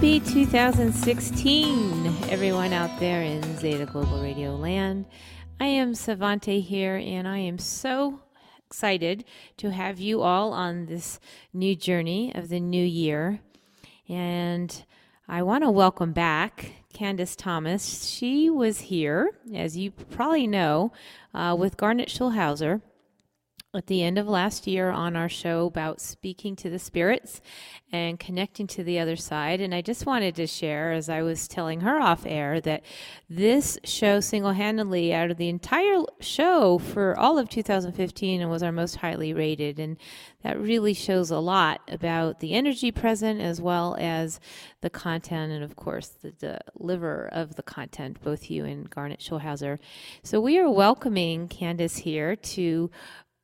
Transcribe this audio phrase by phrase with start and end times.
[0.00, 5.04] Happy 2016, everyone out there in Zeta Global Radio land.
[5.60, 8.22] I am Savante here, and I am so
[8.66, 9.26] excited
[9.58, 11.20] to have you all on this
[11.52, 13.40] new journey of the new year.
[14.08, 14.84] And
[15.28, 18.08] I want to welcome back Candace Thomas.
[18.08, 20.92] She was here, as you probably know,
[21.34, 22.80] uh, with Garnet Schulhauser
[23.72, 27.40] at the end of last year on our show about speaking to the spirits
[27.92, 29.60] and connecting to the other side.
[29.60, 32.82] And I just wanted to share, as I was telling her off air, that
[33.28, 38.72] this show single handedly, out of the entire show for all of 2015, was our
[38.72, 39.78] most highly rated.
[39.78, 39.96] And
[40.42, 44.40] that really shows a lot about the energy present as well as
[44.80, 49.78] the content and, of course, the deliver of the content, both you and Garnet Schulhauser.
[50.24, 52.90] So we are welcoming Candace here to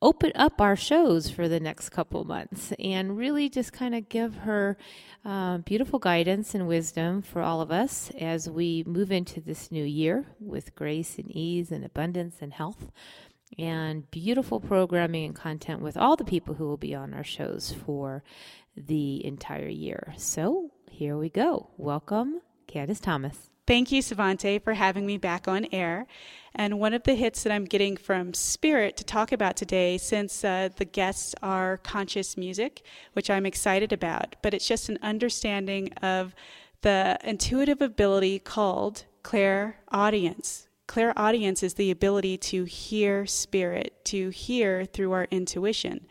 [0.02, 4.34] open up our shows for the next couple months and really just kind of give
[4.37, 4.76] her
[5.24, 9.84] uh, beautiful guidance and wisdom for all of us as we move into this new
[9.84, 12.90] year with grace and ease and abundance and health
[13.59, 17.74] and beautiful programming and content with all the people who will be on our shows
[17.84, 18.23] for
[18.76, 20.15] the entire year.
[20.18, 21.71] So here we go.
[21.78, 23.55] Welcome, Candace Thomas.
[23.66, 26.06] Thank you, Savante, for having me back on air.
[26.54, 30.45] And one of the hits that I'm getting from Spirit to talk about today, since
[30.45, 35.92] uh, the guests are conscious music, which I'm excited about, but it's just an understanding
[35.94, 36.34] of
[36.82, 40.68] the intuitive ability called clairaudience.
[40.87, 46.06] Claire audience is the ability to hear spirit, to hear through our intuition.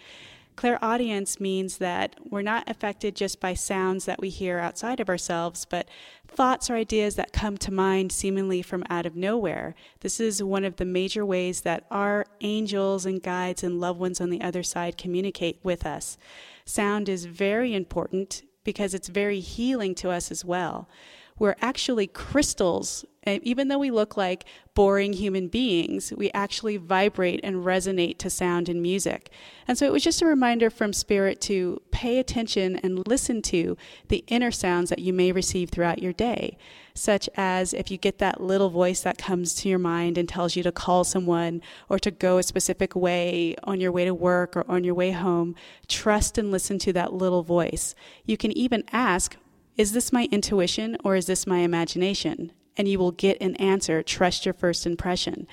[0.55, 5.65] Clairaudience means that we're not affected just by sounds that we hear outside of ourselves,
[5.65, 5.87] but
[6.27, 9.75] thoughts or ideas that come to mind seemingly from out of nowhere.
[9.99, 14.21] This is one of the major ways that our angels and guides and loved ones
[14.21, 16.17] on the other side communicate with us.
[16.65, 20.89] Sound is very important because it's very healing to us as well.
[21.37, 27.39] We're actually crystals and even though we look like boring human beings, we actually vibrate
[27.43, 29.31] and resonate to sound and music.
[29.67, 33.77] And so it was just a reminder from Spirit to pay attention and listen to
[34.09, 36.57] the inner sounds that you may receive throughout your day,
[36.93, 40.55] such as if you get that little voice that comes to your mind and tells
[40.55, 44.55] you to call someone or to go a specific way on your way to work
[44.55, 45.55] or on your way home,
[45.87, 47.95] trust and listen to that little voice.
[48.23, 49.35] You can even ask,
[49.77, 52.51] is this my intuition or is this my imagination?
[52.77, 54.03] and you will get an answer.
[54.03, 55.47] Trust your first impression.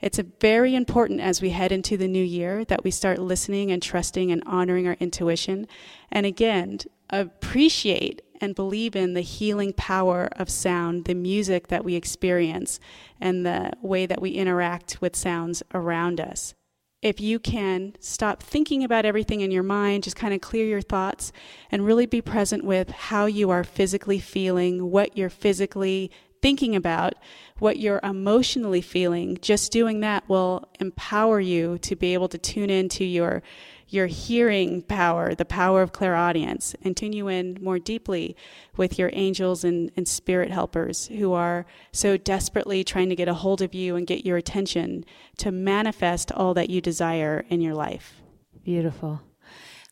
[0.00, 3.82] It's very important as we head into the new year that we start listening and
[3.82, 5.66] trusting and honoring our intuition.
[6.10, 6.78] And again,
[7.08, 12.78] appreciate and believe in the healing power of sound, the music that we experience,
[13.18, 16.54] and the way that we interact with sounds around us.
[17.02, 20.80] If you can stop thinking about everything in your mind, just kind of clear your
[20.80, 21.30] thoughts
[21.70, 26.10] and really be present with how you are physically feeling, what you're physically
[26.42, 27.14] thinking about,
[27.58, 32.70] what you're emotionally feeling, just doing that will empower you to be able to tune
[32.70, 33.42] into your
[33.88, 38.36] your hearing power, the power of clairaudience, and tune you in more deeply
[38.76, 43.34] with your angels and, and spirit helpers who are so desperately trying to get a
[43.34, 45.04] hold of you and get your attention
[45.38, 48.20] to manifest all that you desire in your life.
[48.64, 49.22] Beautiful.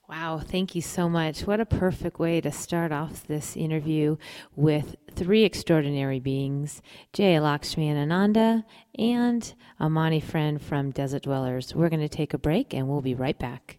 [0.09, 1.47] Wow, thank you so much.
[1.47, 4.17] What a perfect way to start off this interview
[4.55, 6.83] with three extraordinary beings
[7.15, 8.67] Jaya Ananda,
[8.99, 11.75] and Amani friend from Desert Dwellers.
[11.75, 13.79] We're going to take a break and we'll be right back.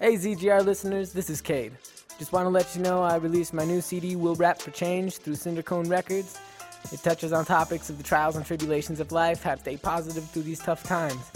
[0.00, 1.72] Hey, ZGR listeners, this is Caid.
[2.20, 5.16] Just want to let you know I released my new CD, Will Rap for Change,
[5.16, 6.38] through Cindercone Records.
[6.92, 10.22] It touches on topics of the trials and tribulations of life, how to stay positive
[10.30, 11.32] through these tough times.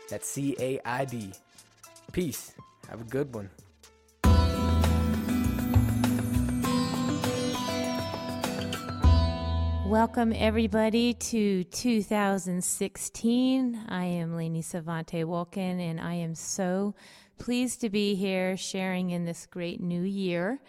[0.09, 1.33] That's C A I D.
[2.13, 2.53] Peace.
[2.89, 3.49] Have a good one.
[9.91, 13.85] Welcome, everybody, to 2016.
[13.89, 16.95] I am Lainey Savante Wolkin, and I am so
[17.37, 20.61] pleased to be here sharing in this great new year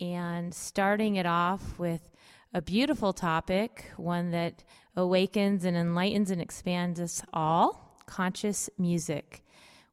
[0.00, 2.08] and starting it off with
[2.54, 4.62] a beautiful topic, one that
[4.94, 9.41] awakens and enlightens and expands us all conscious music.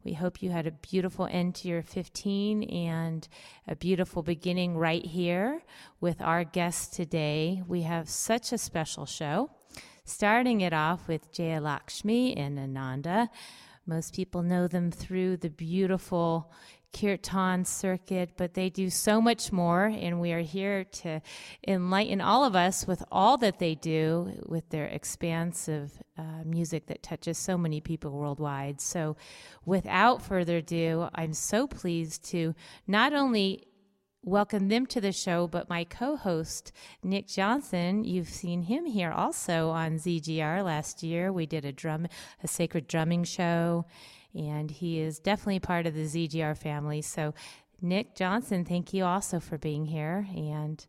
[0.06, 3.28] We hope you had a beautiful end to your 15 and
[3.68, 5.62] a beautiful beginning right here
[6.00, 7.62] with our guests today.
[7.68, 9.52] We have such a special show,
[10.06, 13.30] starting it off with Jaya Lakshmi and Ananda.
[13.86, 16.50] Most people know them through the beautiful
[16.94, 21.22] kirtan circuit, but they do so much more, and we are here to
[21.68, 27.04] enlighten all of us with all that they do with their expansive uh, music that
[27.04, 28.82] touches so many people worldwide.
[28.82, 29.16] So,
[29.66, 32.56] without further ado, I'm so pleased to
[32.88, 33.64] not only
[34.24, 36.72] welcome them to the show, but my co host,
[37.04, 38.04] Nick Johnson.
[38.04, 41.32] You've seen him here also on ZGR last year.
[41.32, 42.08] We did a drum,
[42.44, 43.86] a sacred drumming show,
[44.36, 47.02] and he is definitely part of the ZGR family.
[47.02, 47.34] So,
[47.82, 50.28] Nick Johnson, thank you also for being here.
[50.36, 50.86] And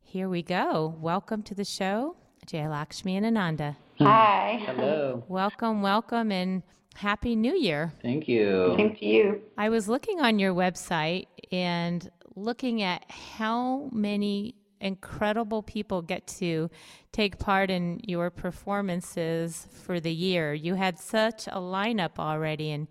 [0.00, 0.94] here we go.
[1.00, 2.16] Welcome to the show,
[2.46, 3.76] Jaya Lakshmi and Ananda.
[3.98, 4.62] Hi.
[4.66, 5.24] Hello.
[5.28, 6.62] Welcome, welcome, and
[6.94, 7.92] Happy New Year.
[8.02, 8.74] Thank you.
[8.76, 9.40] Same to you.
[9.56, 16.70] I was looking on your website and looking at how many incredible people get to
[17.12, 20.52] take part in your performances for the year.
[20.52, 22.88] You had such a lineup already, and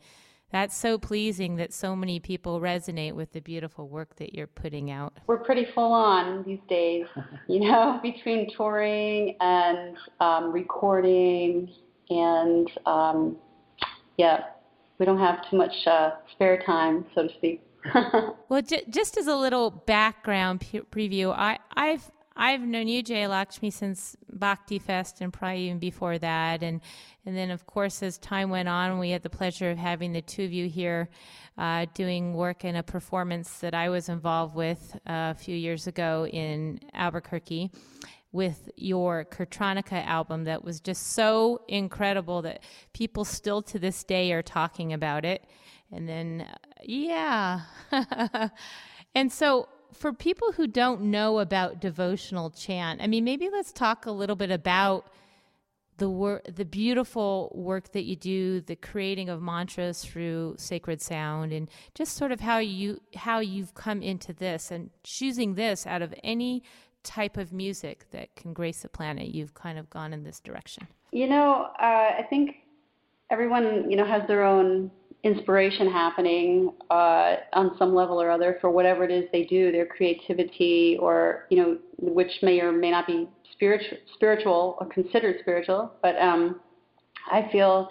[0.51, 4.91] that's so pleasing that so many people resonate with the beautiful work that you're putting
[4.91, 5.13] out.
[5.27, 7.05] We're pretty full on these days,
[7.47, 11.69] you know, between touring and um, recording,
[12.09, 13.37] and um,
[14.17, 14.45] yeah,
[14.97, 17.61] we don't have too much uh, spare time, so to speak.
[18.49, 23.27] well, j- just as a little background p- preview, I, I've I've known you, Jaya
[23.27, 26.63] Lakshmi, since Bhakti Fest and probably even before that.
[26.63, 26.81] And,
[27.25, 30.21] and then, of course, as time went on, we had the pleasure of having the
[30.21, 31.09] two of you here
[31.57, 35.87] uh, doing work in a performance that I was involved with uh, a few years
[35.87, 37.69] ago in Albuquerque
[38.31, 42.63] with your Kirtronika album that was just so incredible that
[42.93, 45.45] people still to this day are talking about it.
[45.91, 46.47] And then,
[46.83, 47.61] yeah.
[49.15, 54.05] and so, for people who don't know about devotional chant, I mean, maybe let's talk
[54.05, 55.07] a little bit about
[55.97, 61.53] the work, the beautiful work that you do, the creating of mantras through sacred sound,
[61.53, 66.01] and just sort of how you how you've come into this and choosing this out
[66.01, 66.63] of any
[67.03, 69.27] type of music that can grace the planet.
[69.27, 70.87] You've kind of gone in this direction.
[71.11, 72.55] You know, uh, I think
[73.29, 74.89] everyone you know has their own
[75.23, 79.85] inspiration happening uh, on some level or other for whatever it is they do, their
[79.85, 85.93] creativity, or you know, which may or may not be spiritual, spiritual or considered spiritual.
[86.01, 86.59] But um,
[87.31, 87.89] I feel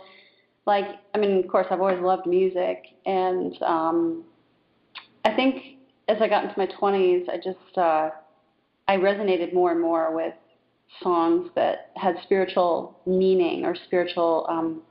[0.66, 4.24] like, I mean, of course, I've always loved music, and um,
[5.24, 5.78] I think
[6.08, 8.10] as I got into my 20s, I just uh,
[8.88, 10.34] I resonated more and more with
[11.00, 14.82] songs that had spiritual meaning or spiritual um,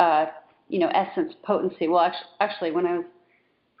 [0.00, 0.26] uh,
[0.68, 1.88] you know, essence, potency.
[1.88, 3.06] Well, actually, actually, when I was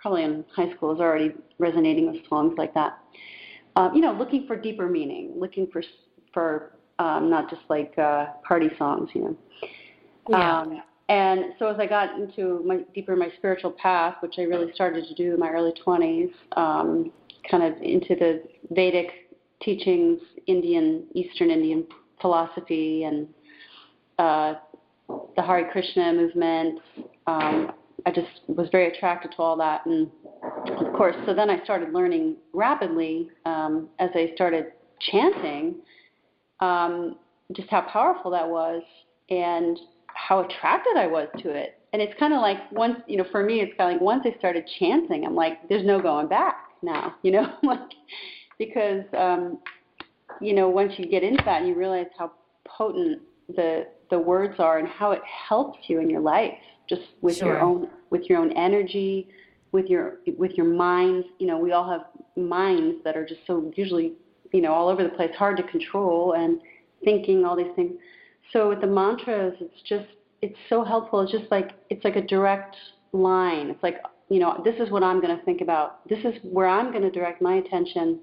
[0.00, 2.98] probably in high school, I was already resonating with songs like that.
[3.74, 5.82] Um, you know, looking for deeper meaning, looking for
[6.32, 9.36] for um, not just like uh, party songs, you know.
[10.28, 10.60] Yeah.
[10.60, 14.72] Um, and so as I got into my deeper my spiritual path, which I really
[14.74, 17.12] started to do in my early 20s, um,
[17.48, 19.30] kind of into the Vedic
[19.62, 21.86] teachings, Indian, Eastern Indian
[22.20, 23.28] philosophy, and
[24.18, 24.54] uh,
[25.08, 26.80] the Hare Krishna movement.
[27.26, 27.72] Um,
[28.04, 30.10] I just was very attracted to all that, and
[30.78, 34.66] of course, so then I started learning rapidly um, as I started
[35.00, 35.76] chanting,
[36.60, 37.16] um,
[37.52, 38.82] just how powerful that was,
[39.30, 41.78] and how attracted I was to it.
[41.92, 44.26] And it's kind of like once, you know, for me, it's kind of like once
[44.26, 47.80] I started chanting, I'm like, there's no going back now, you know, like
[48.58, 49.58] because um,
[50.40, 52.32] you know once you get into that and you realize how
[52.66, 57.36] potent the the words are and how it helps you in your life just with
[57.36, 57.48] sure.
[57.48, 59.28] your own with your own energy
[59.72, 63.72] with your with your mind you know we all have minds that are just so
[63.76, 64.12] usually
[64.52, 66.60] you know all over the place hard to control and
[67.04, 67.92] thinking all these things.
[68.52, 70.06] So with the mantras it's just
[70.42, 71.20] it's so helpful.
[71.20, 72.76] It's just like it's like a direct
[73.12, 73.70] line.
[73.70, 76.08] It's like you know this is what i'm going to think about.
[76.08, 78.20] This is where i'm going to direct my attention.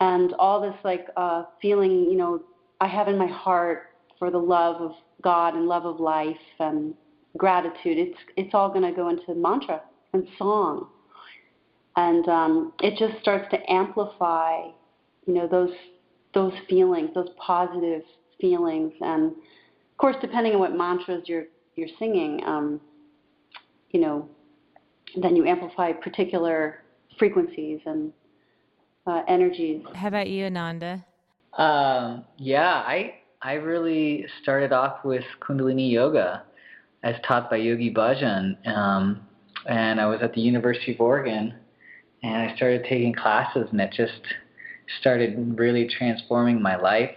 [0.00, 2.42] And all this like uh feeling you know
[2.80, 4.92] i have in my heart for the love of
[5.22, 6.94] God and love of life and
[7.36, 7.98] gratitude.
[7.98, 9.82] It's it's all going to go into mantra
[10.12, 10.88] and song,
[11.96, 14.62] and um, it just starts to amplify,
[15.26, 15.72] you know, those
[16.34, 18.02] those feelings, those positive
[18.40, 22.80] feelings, and of course, depending on what mantras you're you're singing, um,
[23.90, 24.28] you know,
[25.20, 26.82] then you amplify particular
[27.18, 28.12] frequencies and
[29.06, 29.82] uh, energies.
[29.94, 31.04] How about you, Ananda?
[31.56, 33.14] Um, yeah, I
[33.46, 36.42] I really started off with Kundalini Yoga
[37.04, 38.56] as taught by Yogi Bhajan.
[38.66, 39.24] Um,
[39.68, 41.54] and I was at the University of Oregon
[42.24, 44.20] and I started taking classes and it just
[44.98, 47.16] started really transforming my life.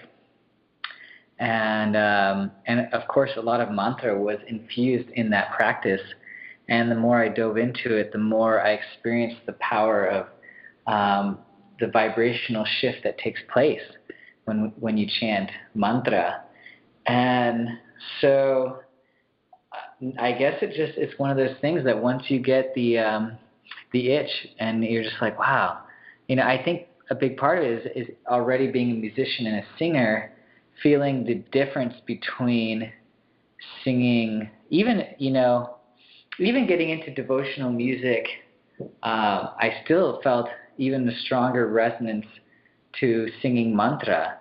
[1.40, 6.02] And um, and of course, a lot of mantra was infused in that practice.
[6.68, 10.28] And the more I dove into it, the more I experienced the power of
[10.86, 11.40] um,
[11.80, 13.82] the vibrational shift that takes place
[14.50, 16.44] when when you chant mantra.
[17.08, 17.70] And
[18.20, 18.80] so
[20.18, 23.38] I guess it just it's one of those things that once you get the um,
[23.94, 24.30] the itch
[24.60, 25.84] and you're just like, wow,
[26.28, 29.48] you know, I think a big part of it is, is already being a musician
[29.48, 30.32] and a singer,
[30.84, 32.92] feeling the difference between
[33.84, 35.78] singing, even you know,
[36.40, 38.26] even getting into devotional music.
[39.04, 42.26] Uh, I still felt even a stronger resonance
[43.00, 44.39] to singing mantra.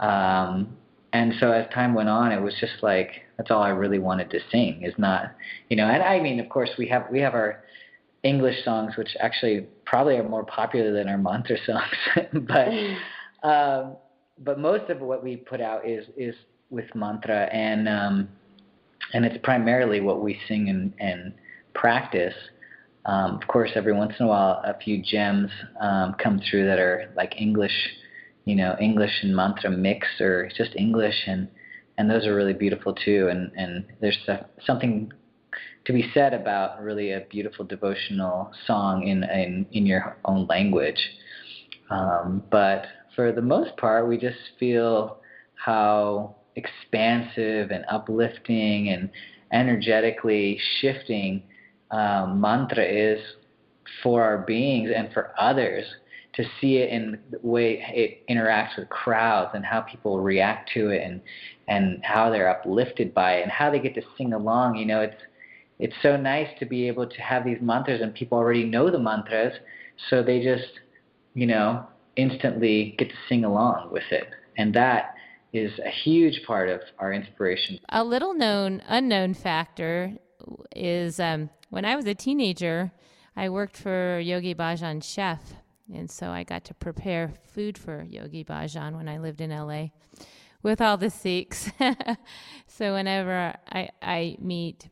[0.00, 0.76] Um,
[1.12, 4.30] and so as time went on, it was just like that's all I really wanted
[4.30, 5.32] to sing is not,
[5.68, 5.86] you know.
[5.86, 7.64] And I mean, of course, we have we have our
[8.24, 13.96] English songs, which actually probably are more popular than our mantra songs, but um,
[14.38, 16.34] but most of what we put out is is
[16.70, 18.28] with mantra, and um,
[19.12, 21.32] and it's primarily what we sing and, and
[21.74, 22.34] practice.
[23.06, 26.78] Um, of course, every once in a while, a few gems um, come through that
[26.78, 27.72] are like English,
[28.44, 31.48] you know, English and mantra mix, or just English, and
[31.96, 33.28] and those are really beautiful too.
[33.30, 34.18] And and there's
[34.66, 35.12] something
[35.84, 40.98] to be said about really a beautiful devotional song in in in your own language.
[41.90, 45.18] Um, but for the most part, we just feel
[45.54, 49.10] how expansive and uplifting and
[49.52, 51.42] energetically shifting
[51.90, 53.20] um, mantra is
[54.02, 55.84] for our beings and for others
[56.36, 60.90] to see it in the way it interacts with crowds and how people react to
[60.90, 61.20] it and
[61.68, 65.00] and how they're uplifted by it and how they get to sing along you know
[65.00, 65.22] it's
[65.78, 68.98] it's so nice to be able to have these mantras and people already know the
[68.98, 69.54] mantras
[70.10, 70.80] so they just
[71.34, 71.86] you know
[72.16, 74.28] instantly get to sing along with it.
[74.56, 75.14] And that
[75.52, 77.78] is a huge part of our inspiration.
[77.88, 80.12] A little known unknown factor
[80.74, 82.92] is um, when I was a teenager,
[83.36, 85.54] I worked for Yogi Bhajan chef,
[85.92, 89.88] and so I got to prepare food for Yogi Bhajan when I lived in LA
[90.62, 91.70] with all the Sikhs.
[92.66, 94.88] so whenever I, I meet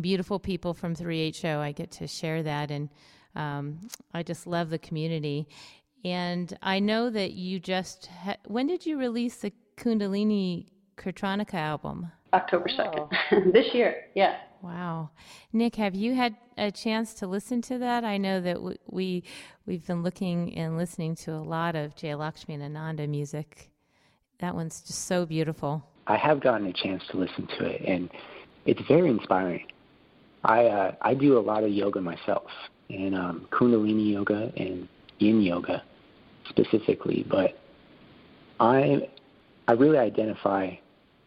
[0.00, 2.88] beautiful people from 3HO, I get to share that, and
[3.34, 3.80] um,
[4.12, 5.48] I just love the community.
[6.04, 12.12] And I know that you just ha- when did you release the Kundalini Kirtronika album?
[12.32, 13.50] October 2nd, oh.
[13.52, 14.06] this year.
[14.14, 14.36] Yeah.
[14.64, 15.10] Wow.
[15.52, 18.02] Nick, have you had a chance to listen to that?
[18.02, 19.22] I know that we,
[19.66, 23.70] we have been looking and listening to a lot of Jay Jayalakshmi and Ananda music.
[24.40, 25.84] That one's just so beautiful.
[26.06, 28.08] I have gotten a chance to listen to it and
[28.64, 29.66] it's very inspiring.
[30.44, 32.50] I uh, I do a lot of yoga myself
[32.88, 35.82] and um, Kundalini yoga and Yin yoga
[36.48, 37.58] specifically, but
[38.60, 39.10] I
[39.68, 40.70] I really identify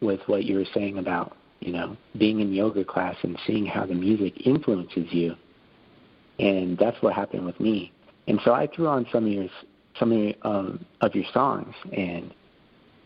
[0.01, 3.86] with what you were saying about you know, being in yoga class and seeing how
[3.86, 5.36] the music influences you.
[6.40, 7.92] And that's what happened with me.
[8.28, 9.48] And so I threw on some of your
[9.98, 12.32] some of your, um, of your songs, and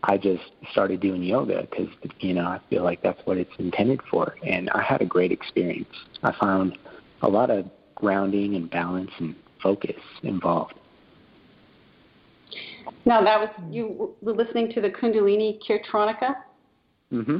[0.02, 0.42] I just
[0.72, 4.34] started doing yoga because you know I feel like that's what it's intended for.
[4.46, 5.94] And I had a great experience.
[6.22, 6.76] I found
[7.22, 10.74] a lot of grounding and balance and focus involved.
[13.06, 16.34] Now that was you were listening to the Kundalini Kirtronika.
[17.10, 17.38] Mm-hmm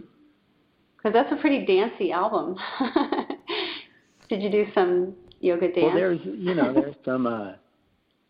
[1.02, 2.56] because that's a pretty dancey album.
[4.28, 5.78] Did you do some yoga dance?
[5.82, 7.26] Well, there's you know there's some.
[7.26, 7.52] Uh,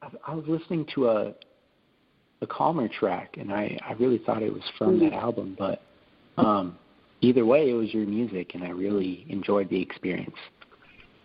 [0.02, 1.34] I, I was listening to a
[2.40, 5.10] a calmer track, and I I really thought it was from mm-hmm.
[5.10, 5.82] that album, but
[6.38, 6.76] um,
[7.20, 10.36] either way, it was your music, and I really enjoyed the experience.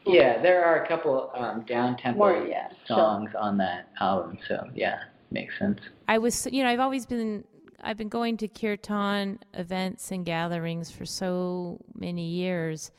[0.06, 3.42] Yeah, there are a couple um, down tempo yeah, songs sure.
[3.42, 5.00] on that album, so yeah,
[5.32, 5.80] makes sense.
[6.08, 7.44] I was, you know, I've always been
[7.82, 12.92] I've been going to kirtan events and gatherings for so many years,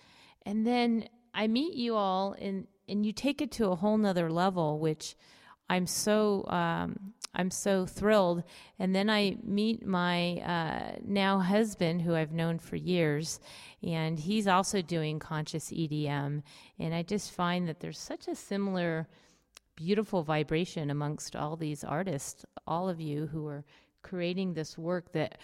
[0.46, 4.30] and then I meet you all, and and you take it to a whole nother
[4.30, 5.16] level, which
[5.68, 8.42] I'm so um, I'm so thrilled.
[8.78, 13.40] And then I meet my uh, now husband, who I've known for years,
[13.82, 16.42] and he's also doing conscious EDM.
[16.78, 19.08] And I just find that there's such a similar,
[19.76, 23.64] beautiful vibration amongst all these artists, all of you who are
[24.02, 25.38] creating this work that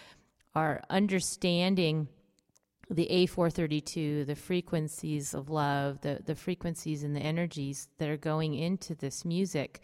[0.53, 2.07] are understanding
[2.89, 8.53] the A432, the frequencies of love, the, the frequencies and the energies that are going
[8.53, 9.81] into this music.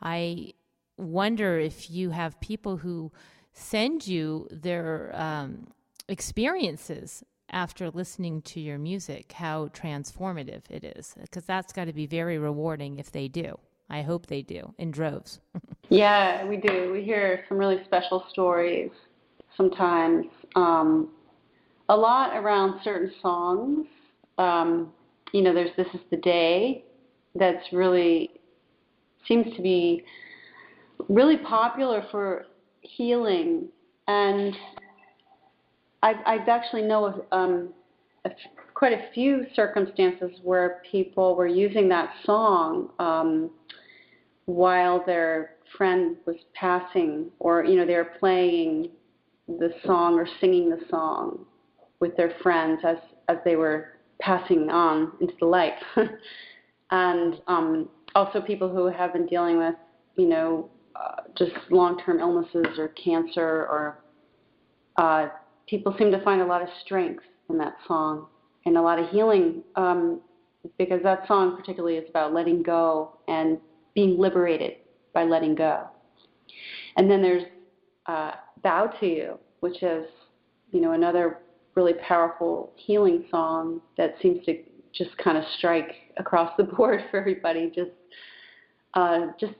[0.00, 0.54] I
[0.96, 3.12] wonder if you have people who
[3.52, 5.68] send you their um,
[6.08, 12.06] experiences after listening to your music, how transformative it is, because that's got to be
[12.06, 13.58] very rewarding if they do.
[13.90, 15.40] I hope they do in droves.
[15.92, 16.90] yeah, we do.
[16.90, 18.90] We hear some really special stories
[19.58, 20.24] sometimes.
[20.56, 21.10] Um,
[21.90, 23.86] a lot around certain songs.
[24.38, 24.90] Um,
[25.32, 26.84] you know, there's this is the day
[27.34, 28.30] that's really
[29.28, 30.02] seems to be
[31.10, 32.46] really popular for
[32.80, 33.68] healing,
[34.08, 34.56] and
[36.02, 37.68] I, I actually know of um,
[38.24, 38.30] a,
[38.72, 43.50] quite a few circumstances where people were using that song um,
[44.46, 48.90] while their friend was passing, or you know they were playing
[49.48, 51.44] the song or singing the song
[52.00, 52.96] with their friends as
[53.28, 55.74] as they were passing on into the light,
[56.90, 59.74] and um, also people who have been dealing with
[60.16, 63.98] you know uh, just long-term illnesses or cancer or
[64.96, 65.28] uh,
[65.66, 68.26] people seem to find a lot of strength in that song
[68.66, 70.20] and a lot of healing um,
[70.78, 73.58] because that song particularly is about letting go and
[73.94, 74.76] being liberated
[75.14, 75.86] by letting go.
[76.96, 77.44] And then there's
[78.06, 80.06] uh, Bow to You, which is,
[80.70, 81.38] you know, another
[81.74, 87.18] really powerful healing song that seems to just kind of strike across the board for
[87.18, 87.70] everybody.
[87.74, 87.90] Just,
[88.94, 89.54] uh, just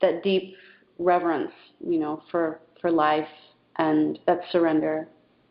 [0.00, 0.54] that deep
[0.98, 1.52] reverence,
[1.86, 3.28] you know, for for life
[3.76, 5.08] and that surrender.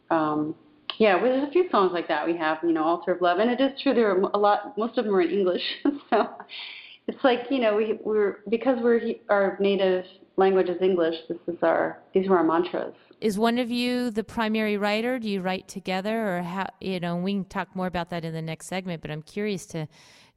[0.09, 0.55] Um,
[0.97, 3.39] yeah, well, there's a few songs like that we have, you know, Altar of Love,
[3.39, 4.77] and it is true there are a lot.
[4.77, 5.61] Most of them are in English,
[6.09, 6.27] so
[7.07, 11.15] it's like you know we we're because we're our native language is English.
[11.29, 12.93] This is our these are our mantras.
[13.19, 15.17] Is one of you the primary writer?
[15.17, 16.67] Do you write together, or how?
[16.79, 19.01] You know, we can talk more about that in the next segment.
[19.01, 19.87] But I'm curious to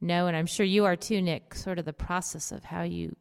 [0.00, 1.54] know, and I'm sure you are too, Nick.
[1.54, 3.14] Sort of the process of how you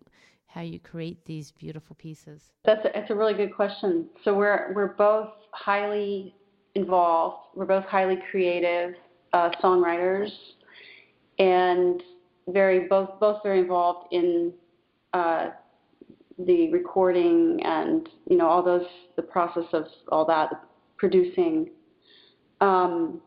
[0.50, 2.52] how you create these beautiful pieces?
[2.66, 4.10] That's a, that's a really good question.
[4.24, 6.36] So we're we're both highly
[6.76, 7.48] involved.
[7.56, 8.96] We're both highly creative
[9.34, 10.32] uh, songwriters,
[11.38, 12.02] and
[12.54, 14.54] very both both very involved in
[15.14, 15.50] uh,
[16.38, 20.52] the recording and you know all those the process of all that
[20.98, 21.70] producing.
[22.62, 23.22] Um,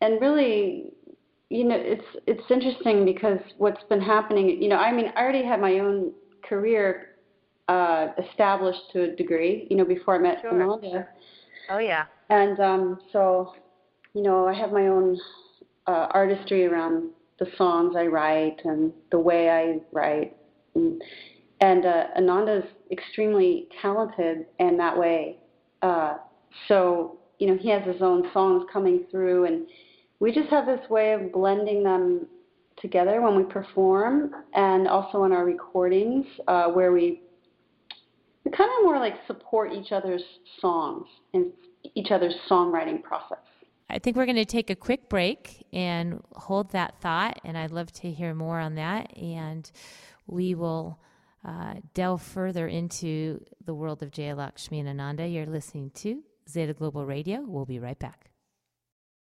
[0.00, 0.92] and really,
[1.50, 4.62] you know, it's it's interesting because what's been happening.
[4.62, 6.12] You know, I mean, I already had my own
[6.48, 7.16] career
[7.68, 10.50] uh, established to a degree, you know, before I met sure.
[10.50, 11.08] Ananda.
[11.70, 12.06] Oh yeah.
[12.30, 13.54] And um, so,
[14.14, 15.18] you know, I have my own
[15.86, 20.36] uh, artistry around the songs I write and the way I write.
[20.74, 21.02] And,
[21.60, 25.38] and uh, Ananda's extremely talented in that way.
[25.82, 26.16] Uh,
[26.66, 29.66] so, you know, he has his own songs coming through, and
[30.20, 32.26] we just have this way of blending them
[32.80, 37.22] together when we perform and also in our recordings uh, where we
[38.44, 40.22] we kind of more like support each other's
[40.60, 41.46] songs and
[41.94, 43.38] each other's songwriting process.
[43.90, 47.70] I think we're going to take a quick break and hold that thought, and I'd
[47.70, 49.16] love to hear more on that.
[49.16, 49.70] And
[50.26, 51.00] we will
[51.44, 55.26] uh, delve further into the world of Jayalakshmi and Ananda.
[55.26, 57.42] You're listening to Zeta Global Radio.
[57.46, 58.27] We'll be right back.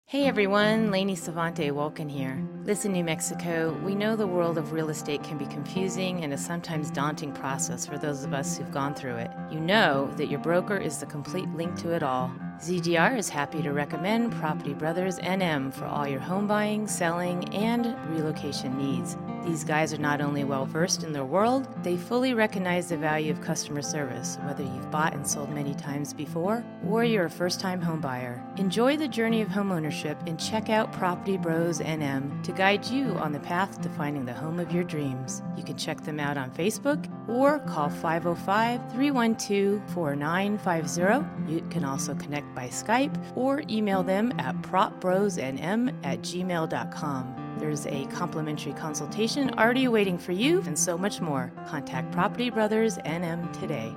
[0.09, 2.41] Hey everyone, Lainey Savante Wolken here.
[2.63, 6.37] Listen, New Mexico, we know the world of real estate can be confusing and a
[6.37, 9.29] sometimes daunting process for those of us who've gone through it.
[9.51, 12.31] You know that your broker is the complete link to it all.
[12.61, 17.93] ZGR is happy to recommend Property Brothers NM for all your home buying, selling, and
[18.09, 19.17] relocation needs.
[19.47, 23.31] These guys are not only well versed in their world, they fully recognize the value
[23.31, 27.61] of customer service, whether you've bought and sold many times before or you're a first
[27.61, 28.43] time homebuyer.
[28.59, 33.31] Enjoy the journey of homeownership and check out Property Bros NM to guide you on
[33.31, 35.41] the path to finding the home of your dreams.
[35.55, 41.53] You can check them out on Facebook or call 505 312 4950.
[41.53, 47.46] You can also connect by Skype or email them at propbrosnm at gmail.com.
[47.59, 51.51] There's a complimentary consultation already waiting for you, and so much more.
[51.67, 53.93] Contact Property Brothers NM today.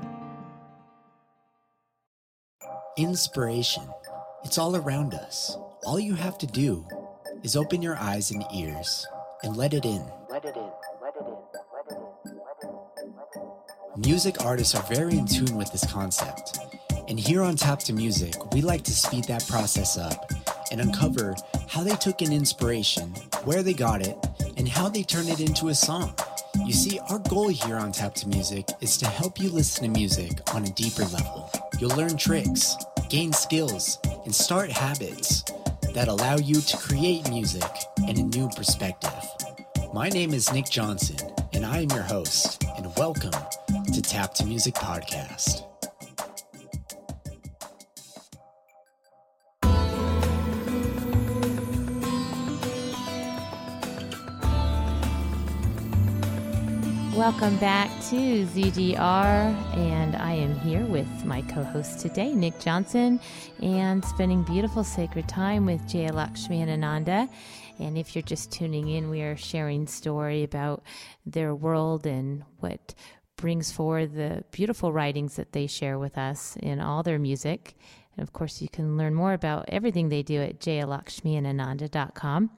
[2.97, 3.83] Inspiration.
[4.45, 5.57] It's all around us.
[5.85, 6.87] All you have to do
[7.43, 9.07] is open your eyes and ears
[9.43, 10.05] and let it in.
[10.31, 10.71] Let it in.
[11.03, 11.27] Let it in.
[11.27, 11.37] Let it in.
[11.75, 11.95] Let it
[12.65, 13.13] in.
[13.17, 13.41] Let it
[13.97, 14.03] in.
[14.03, 16.59] Music artists are very in tune with this concept.
[17.09, 20.31] And here on Tap to Music, we like to speed that process up
[20.71, 21.35] and uncover
[21.69, 23.09] how they took an inspiration,
[23.45, 24.17] where they got it,
[24.57, 26.15] and how they turned it into a song.
[26.65, 29.91] You see, our goal here on Tap to Music is to help you listen to
[29.91, 31.51] music on a deeper level.
[31.79, 32.77] You'll learn tricks,
[33.09, 35.43] gain skills, and start habits
[35.95, 37.71] that allow you to create music
[38.07, 39.13] in a new perspective.
[39.93, 41.17] My name is Nick Johnson,
[41.53, 43.33] and I am your host, and welcome
[43.93, 45.70] to Tap to Music Podcast.
[57.21, 58.97] Welcome back to ZGR,
[59.77, 63.21] and I am here with my co host today, Nick Johnson,
[63.61, 67.29] and spending beautiful sacred time with Jayalakshmi and Ananda.
[67.79, 70.83] And if you're just tuning in, we are sharing story about
[71.27, 72.95] their world and what
[73.37, 77.77] brings forward the beautiful writings that they share with us in all their music.
[78.17, 82.51] And of course, you can learn more about everything they do at jayalakshmiananda.com.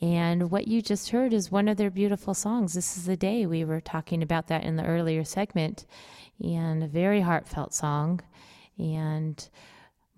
[0.00, 2.74] And what you just heard is one of their beautiful songs.
[2.74, 3.46] This is the day.
[3.46, 5.86] We were talking about that in the earlier segment,
[6.42, 8.20] and a very heartfelt song.
[8.78, 9.48] And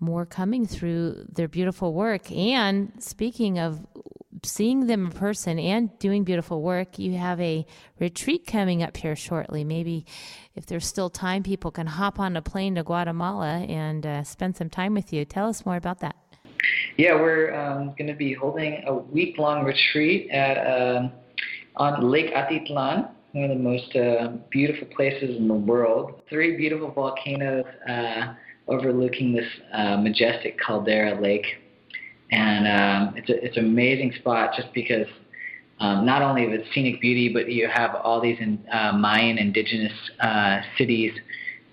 [0.01, 2.31] more coming through their beautiful work.
[2.31, 3.85] And speaking of
[4.43, 7.65] seeing them in person and doing beautiful work, you have a
[7.99, 9.63] retreat coming up here shortly.
[9.63, 10.05] Maybe
[10.55, 14.57] if there's still time, people can hop on a plane to Guatemala and uh, spend
[14.57, 15.23] some time with you.
[15.23, 16.15] Tell us more about that.
[16.97, 21.11] Yeah, we're um, going to be holding a week long retreat at um,
[21.77, 26.21] on Lake Atitlan, one of the most uh, beautiful places in the world.
[26.29, 28.33] Three beautiful volcanoes uh,
[28.67, 31.45] overlooking this uh, majestic caldera lake,
[32.31, 35.07] and um, it's a, it's an amazing spot just because
[35.79, 39.39] um, not only of its scenic beauty, but you have all these in, uh, Mayan
[39.39, 41.11] indigenous uh, cities,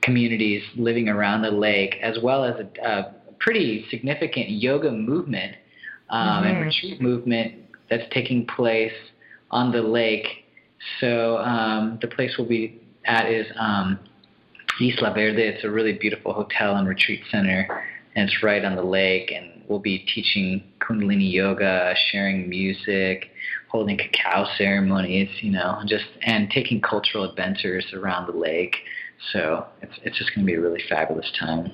[0.00, 5.56] communities living around the lake, as well as a, a pretty significant yoga movement
[6.10, 6.46] um, mm-hmm.
[6.46, 7.54] and retreat movement
[7.90, 8.92] that's taking place
[9.50, 10.26] on the lake.
[11.00, 13.98] So um, the place we'll be at is um,
[14.80, 15.42] Isla Verde.
[15.42, 19.32] It's a really beautiful hotel and retreat center, and it's right on the lake.
[19.34, 23.30] And we'll be teaching Kundalini yoga, sharing music,
[23.68, 28.76] holding cacao ceremonies, you know, just and taking cultural adventures around the lake.
[29.32, 31.72] So it's it's just going to be a really fabulous time.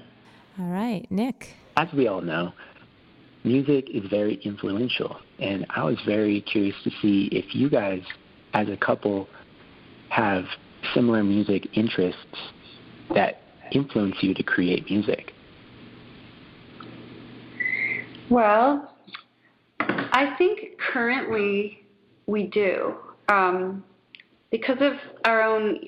[0.58, 1.54] All right, Nick.
[1.76, 2.52] As we all know,
[3.42, 8.02] music is very influential, and I was very curious to see if you guys,
[8.52, 9.28] as a couple,
[10.10, 10.44] have
[10.94, 12.20] similar music interests
[13.14, 13.40] that
[13.72, 15.32] influence you to create music?
[18.30, 18.94] Well,
[19.80, 21.84] I think currently
[22.26, 22.94] we do.
[23.28, 23.84] Um,
[24.50, 24.92] because of
[25.24, 25.80] our own,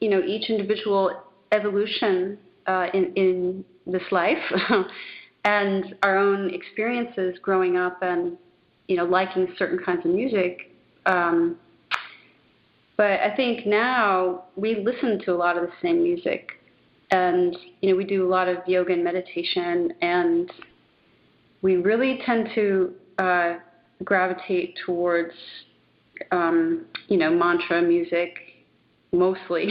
[0.00, 4.38] you know, each individual evolution uh, in, in this life
[5.44, 8.36] and our own experiences growing up and,
[8.86, 10.72] you know, liking certain kinds of music,
[11.06, 11.56] um,
[12.98, 16.50] but I think now we listen to a lot of the same music,
[17.12, 20.52] and you know we do a lot of yoga and meditation, and
[21.62, 23.54] we really tend to uh,
[24.02, 25.32] gravitate towards
[26.32, 28.36] um, you know mantra music
[29.12, 29.68] mostly,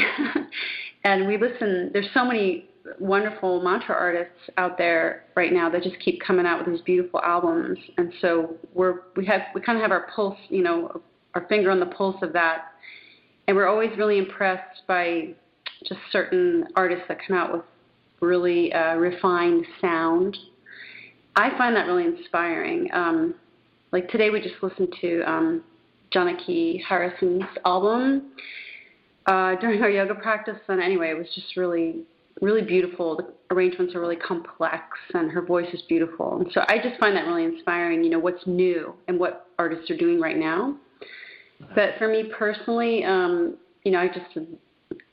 [1.03, 1.91] and we listen.
[1.91, 2.69] There's so many
[3.00, 7.21] wonderful mantra artists out there right now that just keep coming out with these beautiful
[7.21, 11.02] albums, and so we're we have we kind of have our pulse, you know,
[11.36, 12.71] our finger on the pulse of that
[13.47, 15.30] and we're always really impressed by
[15.88, 17.62] just certain artists that come out with
[18.19, 20.36] really uh, refined sound.
[21.36, 22.89] I find that really inspiring.
[22.93, 23.36] Um,
[23.91, 25.63] like today, we just listened to um,
[26.12, 28.32] Janaki Harrison's album
[29.28, 32.04] uh, during our yoga practice, and anyway, it was just really,
[32.41, 33.17] really beautiful.
[33.17, 36.39] The arrangements are really complex, and her voice is beautiful.
[36.39, 38.04] And so I just find that really inspiring.
[38.04, 40.76] You know, what's new and what artists are doing right now.
[41.73, 44.50] But for me personally, um, you know, I just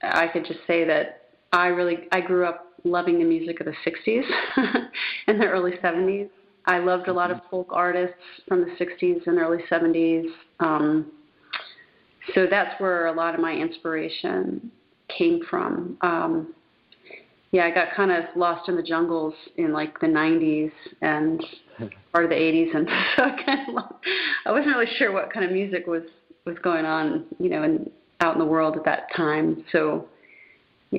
[0.02, 3.74] I could just say that I really I grew up loving the music of the
[3.86, 4.24] 60s
[5.26, 6.28] and the early 70s.
[6.66, 10.26] I loved a lot of folk artists from the 60s and early 70s.
[10.60, 11.12] Um,
[12.34, 14.70] so that's where a lot of my inspiration
[15.08, 15.98] came from.
[16.00, 16.54] Um,
[17.54, 21.40] yeah, I got kind of lost in the jungles in like the 90s and
[22.12, 23.84] part of the 80s, and so I kind of
[24.44, 26.02] I wasn't really sure what kind of music was
[26.44, 27.88] was going on, you know, and
[28.18, 29.64] out in the world at that time.
[29.70, 30.08] So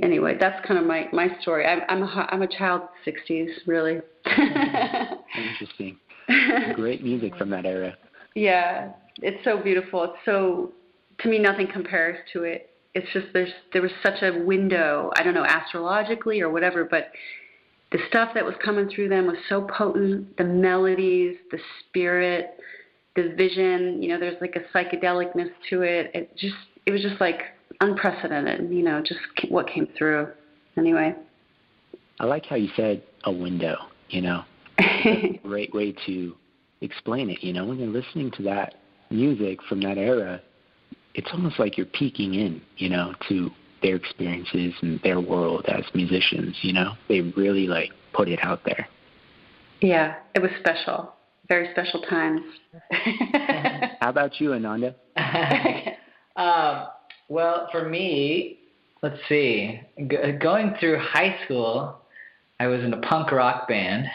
[0.01, 1.65] anyway, that's kind of my my story.
[1.65, 3.99] I'm I'm a, I'm a child of the '60s, really.
[4.25, 5.13] Mm-hmm.
[5.51, 5.97] Interesting.
[6.75, 7.97] Great music from that era.
[8.33, 10.05] Yeah, it's so beautiful.
[10.05, 10.71] It's so
[11.19, 12.69] to me nothing compares to it.
[12.95, 15.11] It's just there's there was such a window.
[15.15, 17.11] I don't know astrologically or whatever, but
[17.91, 20.37] the stuff that was coming through them was so potent.
[20.37, 22.57] The melodies, the spirit,
[23.15, 26.11] the vision, you know, there's like a psychedelicness to it.
[26.13, 26.55] It just,
[26.85, 27.41] it was just like
[27.81, 30.27] unprecedented, you know, just what came through.
[30.77, 31.15] Anyway.
[32.19, 33.77] I like how you said a window,
[34.09, 34.43] you know.
[35.43, 36.35] great way to
[36.81, 38.75] explain it, you know, when you're listening to that
[39.09, 40.41] music from that era,
[41.15, 43.49] it's almost like you're peeking in, you know, to
[43.81, 46.93] their experiences and their world as musicians, you know.
[47.07, 48.87] They really like put it out there.
[49.81, 51.15] Yeah, it was special
[51.47, 52.41] very special times.
[52.91, 54.95] How about you, Ananda?
[56.35, 56.87] um,
[57.29, 58.59] well, for me,
[59.01, 59.79] let's see.
[59.97, 61.97] G- going through high school,
[62.59, 64.07] I was in a punk rock band,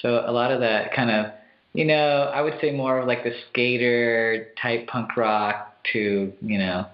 [0.00, 1.32] so a lot of that kind of
[1.72, 6.58] you know, I would say more of like the skater type punk rock to, you
[6.58, 6.86] know,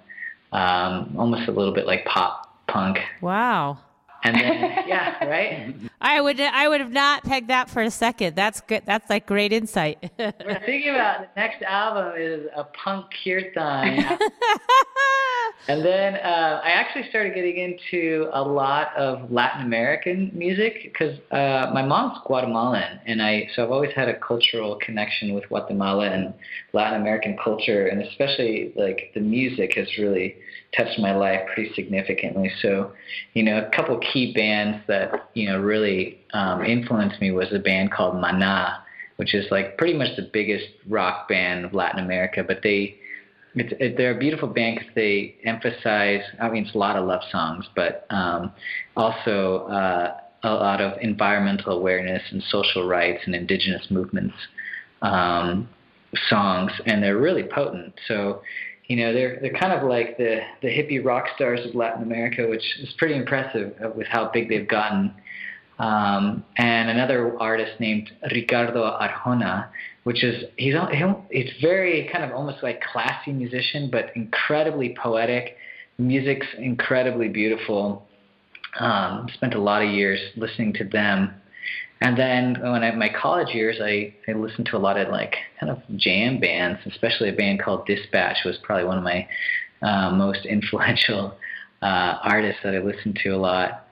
[0.53, 2.99] um, almost a little bit like pop punk.
[3.21, 3.79] Wow.
[4.23, 5.75] And then, yeah, right.
[6.01, 8.37] I would I would have not pegged that for a second.
[8.37, 8.83] That's good.
[8.85, 10.11] That's like great insight.
[10.19, 14.19] We're thinking about the next album is a punk kirtan.
[15.69, 21.19] and then uh, I actually started getting into a lot of Latin American music because
[21.31, 26.11] uh, my mom's Guatemalan, and I so I've always had a cultural connection with Guatemala
[26.11, 26.33] and
[26.73, 30.37] Latin American culture, and especially like the music has really
[30.77, 32.51] touched my life pretty significantly.
[32.63, 32.93] So,
[33.35, 37.59] you know, a couple key bands that you know really um, influenced me was a
[37.59, 38.79] band called Maná,
[39.17, 42.97] which is like pretty much the biggest rock band of Latin America, but they
[43.55, 46.23] it, they're a beautiful band because they emphasize.
[46.41, 48.53] I mean, it's a lot of love songs, but um,
[48.97, 54.35] also uh, a lot of environmental awareness and social rights and indigenous movements
[55.03, 55.69] um,
[56.29, 57.95] songs, and they're really potent.
[58.07, 58.43] So,
[58.89, 62.47] you know, they're they're kind of like the the hippie rock stars of Latin America,
[62.49, 65.15] which is pretty impressive with how big they've gotten.
[65.81, 69.71] Um, and another artist named Ricardo Arjona
[70.05, 70.75] which is he's
[71.31, 75.57] he's very kind of almost like classy musician, but incredibly poetic.
[75.99, 78.07] Music's incredibly beautiful.
[78.79, 81.35] Um, spent a lot of years listening to them,
[82.01, 85.37] and then when I, my college years, I I listened to a lot of like
[85.59, 89.29] kind of jam bands, especially a band called Dispatch was probably one of my
[89.83, 91.37] uh, most influential
[91.83, 93.87] uh, artists that I listened to a lot.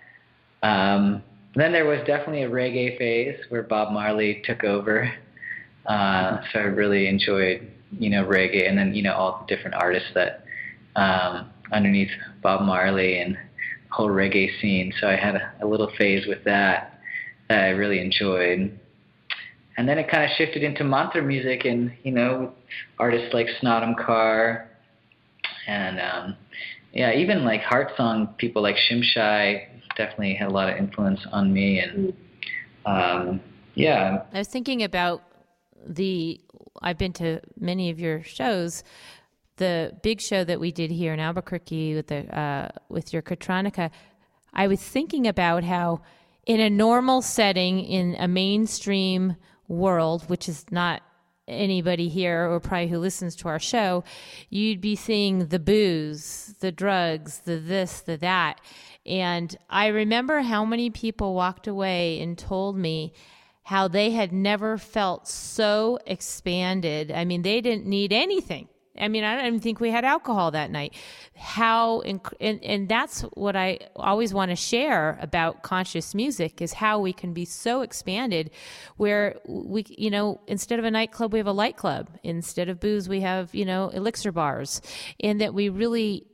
[0.63, 1.23] Um,
[1.59, 5.13] then there was definitely a reggae phase where Bob Marley took over
[5.89, 7.67] uh, so I really enjoyed,
[7.99, 10.45] you know, reggae, and then you know all the different artists that
[10.97, 12.11] um, underneath
[12.43, 13.37] Bob Marley and
[13.91, 14.93] whole reggae scene.
[15.01, 17.01] So I had a, a little phase with that
[17.49, 18.79] that I really enjoyed.
[19.79, 22.53] And then it kind of shifted into mantra music, and you know,
[22.99, 24.67] artists like Snatam Kaur,
[25.67, 26.37] and um,
[26.93, 29.69] yeah, even like heart song people like Shimshai
[29.99, 32.15] definitely had a lot of influence on me, and
[32.87, 33.41] um,
[33.75, 34.23] yeah.
[34.33, 35.23] I was thinking about
[35.87, 36.41] the
[36.81, 38.83] I've been to many of your shows.
[39.57, 43.91] The big show that we did here in Albuquerque with the uh, with your Kirtronika,
[44.55, 46.01] I was thinking about how
[46.47, 51.03] in a normal setting in a mainstream world, which is not
[51.49, 54.05] anybody here or probably who listens to our show,
[54.51, 58.61] you'd be seeing the booze, the drugs, the this, the that.
[59.07, 63.15] And I remember how many people walked away and told me
[63.65, 67.11] how they had never felt so expanded.
[67.11, 68.69] I mean, they didn't need anything.
[69.01, 70.95] I mean, I don't even think we had alcohol that night.
[71.37, 76.99] How, and, and that's what I always want to share about conscious music is how
[76.99, 78.51] we can be so expanded
[78.97, 82.11] where we, you know, instead of a nightclub, we have a light club.
[82.23, 84.81] Instead of booze, we have, you know, elixir bars.
[85.21, 86.27] And that we really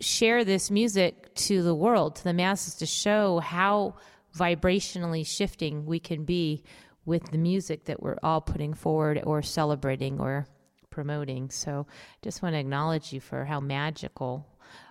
[0.00, 3.94] share this music to the world, to the masses to show how
[4.36, 6.62] vibrationally shifting we can be
[7.04, 10.46] with the music that we're all putting forward or celebrating or
[10.96, 11.50] promoting.
[11.50, 11.86] So
[12.22, 14.46] just want to acknowledge you for how magical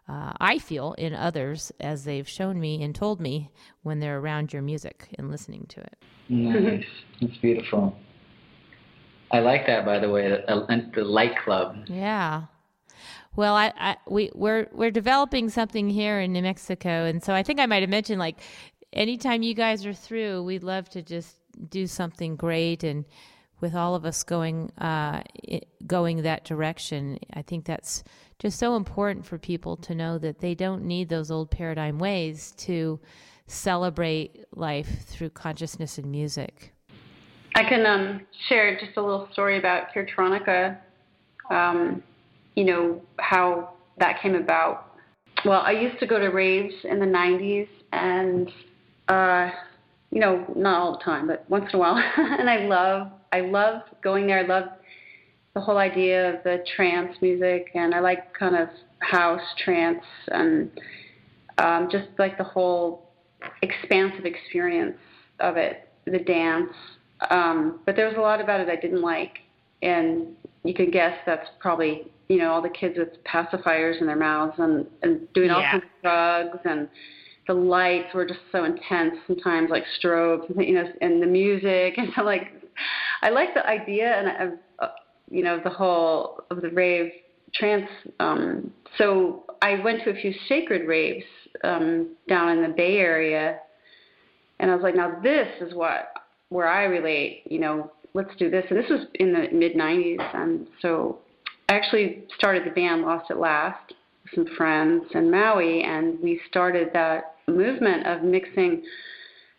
[0.07, 3.49] uh, I feel in others as they've shown me and told me
[3.81, 5.97] when they're around your music and listening to it.
[6.29, 6.85] Nice.
[7.21, 7.97] It's beautiful.
[9.31, 11.75] I like that, by the way, the, the light club.
[11.87, 12.43] Yeah.
[13.35, 17.43] Well, I, I, we we're we're developing something here in New Mexico, and so I
[17.43, 18.37] think I might have mentioned like
[18.93, 21.35] anytime you guys are through, we'd love to just
[21.69, 23.05] do something great and
[23.65, 25.23] with all of us going uh,
[25.87, 28.03] going that direction, I think that's
[28.37, 32.53] just so important for people to know that they don't need those old paradigm ways
[32.57, 32.99] to
[33.47, 36.73] celebrate life through consciousness and music.
[37.55, 40.77] I can um, share just a little story about Karatka.
[41.49, 42.03] Um,
[42.55, 44.91] you know how that came about.
[45.43, 48.47] Well, I used to go to raves in the '90s, and
[49.07, 49.49] uh,
[50.15, 51.97] you know, not all the time, but once in a while.
[52.17, 54.39] and I love, I love going there.
[54.39, 54.69] I love
[55.53, 60.69] the whole idea of the trance music, and I like kind of house trance and
[61.57, 63.09] um, just like the whole
[63.61, 64.97] expansive experience
[65.39, 66.73] of it, the dance.
[67.29, 69.39] Um, but there was a lot about it I didn't like,
[69.81, 70.27] and
[70.63, 74.55] you can guess that's probably you know all the kids with pacifiers in their mouths
[74.57, 75.55] and and doing yeah.
[75.55, 76.89] all kinds of drugs and
[77.47, 82.09] the lights were just so intense sometimes like strobes you know and the music and
[82.15, 82.47] so like
[83.21, 84.87] i like the idea and uh,
[85.29, 87.11] you know the whole of the rave
[87.53, 91.25] trance um so i went to a few sacred raves
[91.63, 93.59] um down in the bay area
[94.59, 96.13] and i was like now this is what
[96.49, 98.65] where i relate you know let's do this.
[98.69, 100.35] And this was in the mid 90s.
[100.35, 101.19] And so
[101.69, 105.83] I actually started the band Lost at Last with some friends in Maui.
[105.83, 108.83] And we started that movement of mixing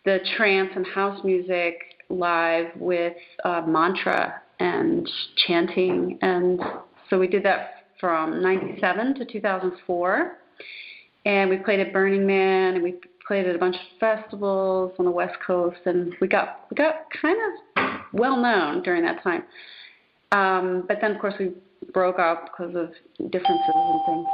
[0.03, 1.75] the trance and house music
[2.09, 5.09] live with uh, mantra and
[5.47, 6.17] chanting.
[6.21, 6.59] And
[7.09, 10.37] so we did that from 97 to 2004.
[11.25, 12.95] And we played at Burning Man and we
[13.27, 15.79] played at a bunch of festivals on the West Coast.
[15.85, 17.37] And we got, we got kind
[17.77, 19.43] of well known during that time.
[20.31, 21.51] Um, but then, of course, we
[21.93, 22.91] broke up because of
[23.31, 24.27] differences and things.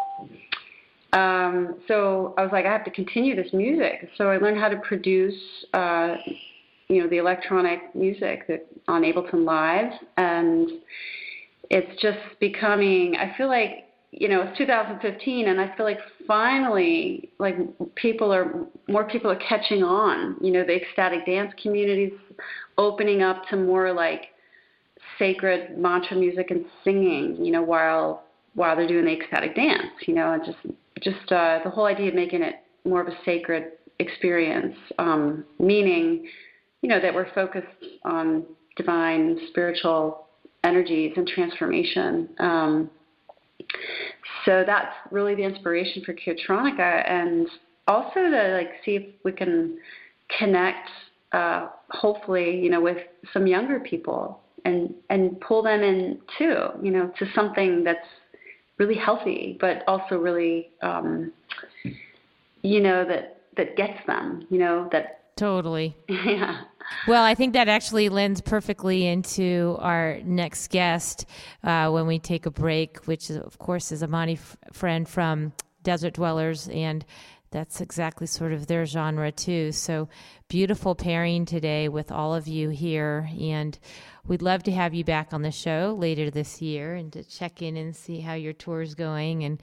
[1.14, 4.10] Um, so I was like, I have to continue this music.
[4.18, 5.36] So I learned how to produce,
[5.74, 6.16] uh,
[6.88, 10.69] you know, the electronic music that on Ableton Live, and
[11.69, 13.15] it's just becoming.
[13.15, 17.56] I feel like you know it's 2015, and I feel like finally, like
[17.96, 20.38] people are more people are catching on.
[20.41, 22.13] You know, the ecstatic dance communities
[22.78, 24.26] opening up to more like
[25.17, 27.43] sacred mantra music and singing.
[27.43, 28.24] You know, while
[28.56, 29.91] while they're doing the ecstatic dance.
[30.06, 33.17] You know, and just just uh, the whole idea of making it more of a
[33.26, 36.28] sacred experience, um, meaning,
[36.84, 37.65] you know, that we're focused
[38.04, 38.43] on
[38.76, 40.28] divine spiritual
[40.63, 42.30] energies and transformation.
[42.39, 42.89] Um,
[44.46, 47.48] so that's really the inspiration for Kirtronika, and
[47.88, 49.78] also to like see if we can
[50.38, 50.89] connect,
[51.32, 52.98] uh, hopefully, you know, with
[53.32, 58.08] some younger people and and pull them in too, you know, to something that's
[58.78, 61.32] really healthy, but also really, um,
[62.62, 64.46] you know, that that gets them.
[64.50, 65.96] You know that totally.
[66.08, 66.62] Yeah.
[67.08, 71.26] Well, I think that actually lends perfectly into our next guest
[71.63, 75.54] uh, when we take a break, which is, of course is Amani f- friend from
[75.84, 77.06] Desert Dwellers and
[77.54, 79.72] that's exactly sort of their genre too.
[79.72, 80.10] So
[80.48, 83.30] beautiful pairing today with all of you here.
[83.39, 83.78] And
[84.26, 87.62] we'd love to have you back on the show later this year and to check
[87.62, 89.62] in and see how your tour is going and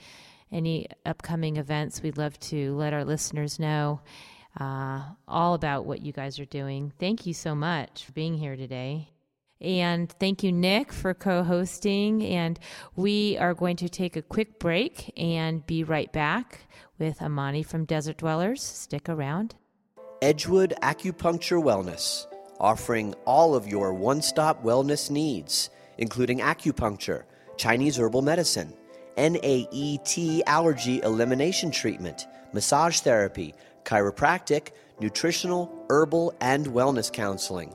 [0.52, 2.00] any upcoming events.
[2.00, 4.00] We'd love to let our listeners know
[4.58, 6.92] uh, all about what you guys are doing.
[6.98, 9.10] Thank you so much for being here today.
[9.60, 12.24] And thank you, Nick, for co hosting.
[12.24, 12.58] And
[12.96, 16.60] we are going to take a quick break and be right back
[16.98, 18.62] with Amani from Desert Dwellers.
[18.62, 19.54] Stick around.
[20.22, 22.26] Edgewood Acupuncture Wellness,
[22.58, 27.24] offering all of your one stop wellness needs, including acupuncture,
[27.56, 28.74] Chinese herbal medicine,
[29.16, 33.54] NAET allergy elimination treatment, massage therapy,
[33.84, 34.68] chiropractic,
[35.00, 37.74] nutritional, herbal, and wellness counseling.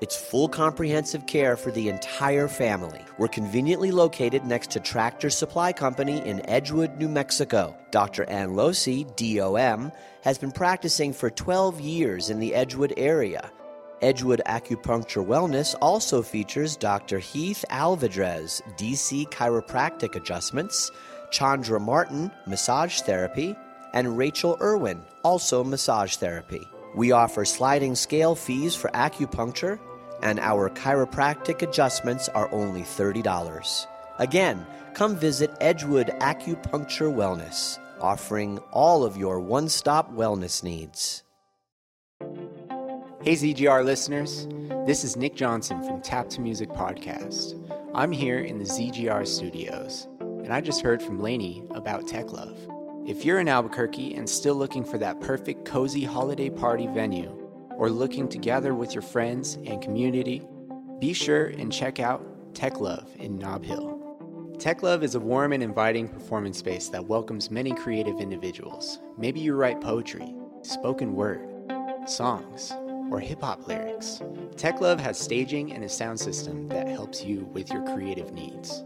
[0.00, 3.00] It's full comprehensive care for the entire family.
[3.16, 7.76] We're conveniently located next to Tractor Supply Company in Edgewood, New Mexico.
[7.90, 8.24] Dr.
[8.24, 13.50] Ann Losi, DOM, has been practicing for 12 years in the Edgewood area.
[14.02, 17.18] Edgewood Acupuncture Wellness also features Dr.
[17.18, 20.90] Heath Alvidrez, DC Chiropractic Adjustments,
[21.30, 23.56] Chandra Martin, Massage Therapy,
[23.94, 26.68] and Rachel Irwin, also massage therapy.
[26.94, 29.78] We offer sliding scale fees for acupuncture,
[30.20, 33.86] and our chiropractic adjustments are only $30.
[34.18, 41.22] Again, come visit Edgewood Acupuncture Wellness, offering all of your one stop wellness needs.
[43.22, 44.46] Hey, ZGR listeners.
[44.86, 47.58] This is Nick Johnson from Tap to Music Podcast.
[47.94, 52.58] I'm here in the ZGR studios, and I just heard from Lainey about Tech Love.
[53.06, 57.30] If you're in Albuquerque and still looking for that perfect cozy holiday party venue,
[57.76, 60.40] or looking to gather with your friends and community,
[61.00, 64.54] be sure and check out Tech Love in Nob Hill.
[64.58, 69.00] Tech Love is a warm and inviting performance space that welcomes many creative individuals.
[69.18, 71.46] Maybe you write poetry, spoken word,
[72.06, 72.72] songs,
[73.10, 74.22] or hip hop lyrics.
[74.56, 78.82] Tech Love has staging and a sound system that helps you with your creative needs.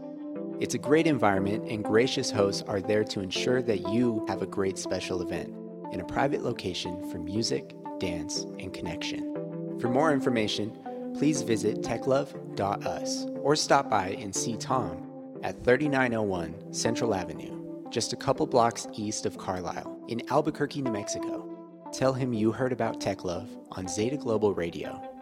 [0.59, 4.45] It's a great environment, and gracious hosts are there to ensure that you have a
[4.45, 5.55] great special event
[5.93, 9.77] in a private location for music, dance, and connection.
[9.79, 10.77] For more information,
[11.17, 18.17] please visit techlove.us or stop by and see Tom at 3901 Central Avenue, just a
[18.17, 21.45] couple blocks east of Carlisle, in Albuquerque, New Mexico.
[21.93, 25.18] Tell him you heard about Tech Love on Zeta Global Radio.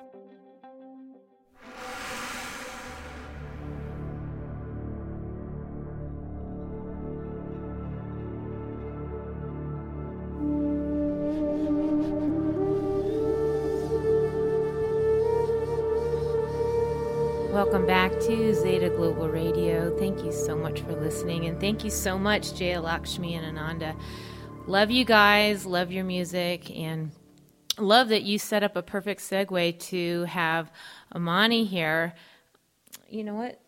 [17.70, 19.94] Welcome back to Zeta Global Radio.
[20.00, 23.94] Thank you so much for listening, and thank you so much, Jaya Lakshmi and Ananda.
[24.68, 27.12] Love you guys, love your music, and
[27.78, 30.72] love that you set up a perfect segue to have
[31.14, 32.14] Amani here.
[33.10, 33.60] You know what?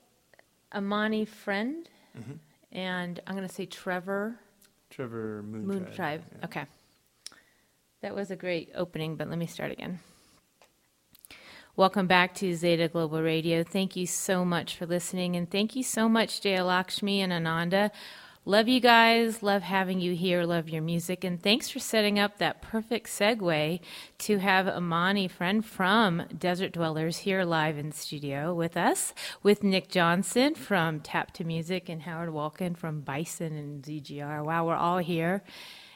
[0.73, 1.87] Amani friend,
[2.17, 2.33] Mm-hmm.
[2.71, 4.39] and I'm going to say Trevor
[4.89, 6.23] Trevor Moon, Moon Tribe, Tribe.
[6.39, 6.45] yeah.
[6.45, 6.65] Okay.
[8.01, 9.99] That was a great opening, but let me start again.
[11.79, 13.63] Welcome back to Zeta Global Radio.
[13.63, 17.93] Thank you so much for listening, and thank you so much, Jaya Lakshmi and Ananda.
[18.43, 19.41] Love you guys.
[19.41, 20.43] Love having you here.
[20.43, 21.23] Love your music.
[21.23, 23.79] And thanks for setting up that perfect segue
[24.17, 29.87] to have Amani, friend from Desert Dwellers, here live in studio with us, with Nick
[29.87, 34.43] Johnson from Tap to Music and Howard Walken from Bison and ZGR.
[34.43, 35.45] Wow, we're all here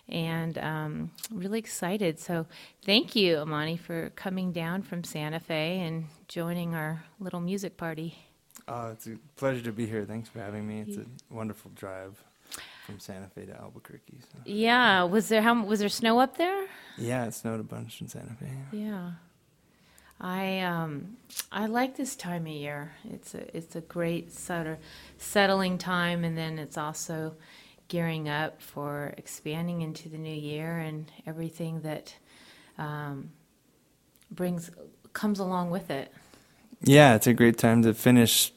[0.09, 2.19] and um, really excited.
[2.19, 2.45] So
[2.83, 8.17] thank you, Amani, for coming down from Santa Fe and joining our little music party.
[8.67, 10.05] Oh, it's a pleasure to be here.
[10.05, 10.81] Thanks for having me.
[10.81, 12.21] It's a wonderful drive
[12.85, 14.19] from Santa Fe to Albuquerque.
[14.21, 14.39] So.
[14.45, 16.67] Yeah, was there how was there snow up there?
[16.97, 18.47] Yeah, it snowed a bunch in Santa Fe.
[18.71, 19.11] Yeah.
[20.21, 21.17] I um
[21.51, 22.93] I like this time of year.
[23.11, 24.77] It's a it's a great sort of
[25.17, 27.35] settling time and then it's also
[27.93, 32.15] gearing up for expanding into the new year and everything that
[32.79, 33.29] um,
[34.31, 34.71] brings
[35.13, 36.11] comes along with it.
[36.81, 38.51] Yeah, it's a great time to finish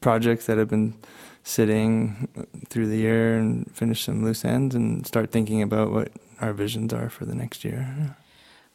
[0.00, 0.94] projects that have been
[1.42, 2.28] sitting
[2.68, 6.94] through the year and finish some loose ends and start thinking about what our visions
[6.94, 8.14] are for the next year.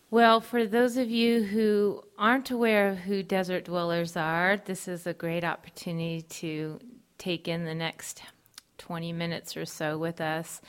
[0.09, 5.07] Well, for those of you who aren't aware of who desert dwellers are, this is
[5.07, 6.79] a great opportunity to
[7.17, 8.21] take in the next
[8.81, 10.59] 20 minutes or so with us.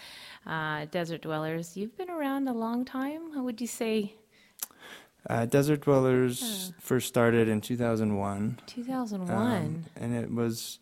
[0.47, 3.33] Uh, desert dwellers, you've been around a long time.
[3.35, 4.15] How would you say
[5.31, 8.59] Uh, Desert Dwellers first started in 2001.
[8.67, 9.57] 2001?
[9.57, 10.79] Um, and it was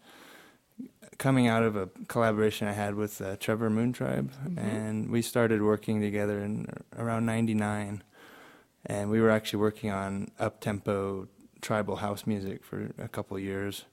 [1.19, 5.61] coming out of a collaboration I had with uh, Trevor Moon Tribe, and we started
[5.63, 6.67] working together in
[6.97, 8.03] around '99,
[8.87, 11.29] and we were actually working on up tempo
[11.61, 13.85] tribal house music for a couple of years.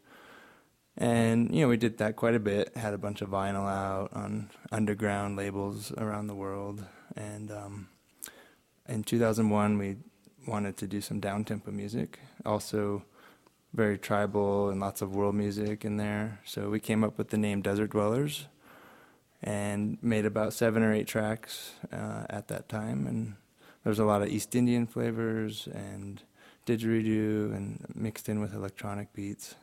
[0.98, 2.76] And you know, we did that quite a bit.
[2.76, 6.84] Had a bunch of vinyl out on underground labels around the world,
[7.16, 7.90] and um,
[8.90, 9.98] in 2001 we
[10.48, 12.20] wanted to do some down tempo music.
[12.46, 13.04] Also,
[13.74, 16.40] very tribal and lots of world music in there.
[16.46, 18.48] So we came up with the name Desert Dwellers
[19.44, 23.06] and made about seven or eight tracks uh, at that time.
[23.06, 23.36] And
[23.84, 26.24] there's a lot of East Indian flavors and
[26.66, 29.56] didgeridoo and mixed in with electronic beats.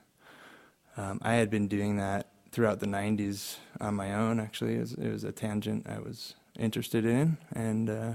[0.97, 4.77] Um, I had been doing that throughout the 90s on my own, actually.
[4.77, 7.37] It was, it was a tangent I was interested in.
[7.53, 8.13] And uh,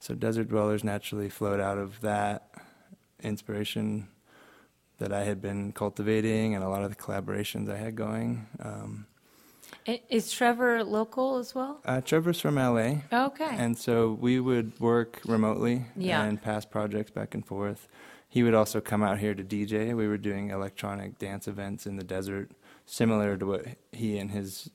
[0.00, 2.48] so Desert Dwellers naturally flowed out of that
[3.22, 4.08] inspiration
[4.98, 8.46] that I had been cultivating and a lot of the collaborations I had going.
[8.62, 9.06] Um,
[9.86, 11.80] Is Trevor local as well?
[11.86, 12.96] uh, Trevor's from LA.
[13.12, 13.48] Okay.
[13.50, 16.24] And so we would work remotely Yeah.
[16.24, 17.86] and pass projects back and forth.
[18.30, 19.94] He would also come out here to DJ.
[19.94, 22.52] We were doing electronic dance events in the desert,
[22.86, 24.70] similar to what he and his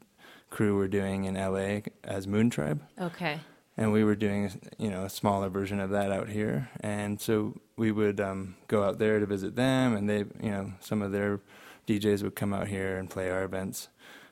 [0.50, 2.82] crew were doing in LA as Moon Tribe.
[3.00, 3.40] okay.
[3.78, 7.60] and we were doing you know a smaller version of that out here and so
[7.76, 11.12] we would um, go out there to visit them and they you know some of
[11.12, 11.42] their
[11.88, 13.90] djs would come out here and play our events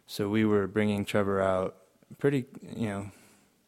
[0.08, 1.76] so we were bringing trevor out
[2.20, 2.46] pretty
[2.76, 3.12] you know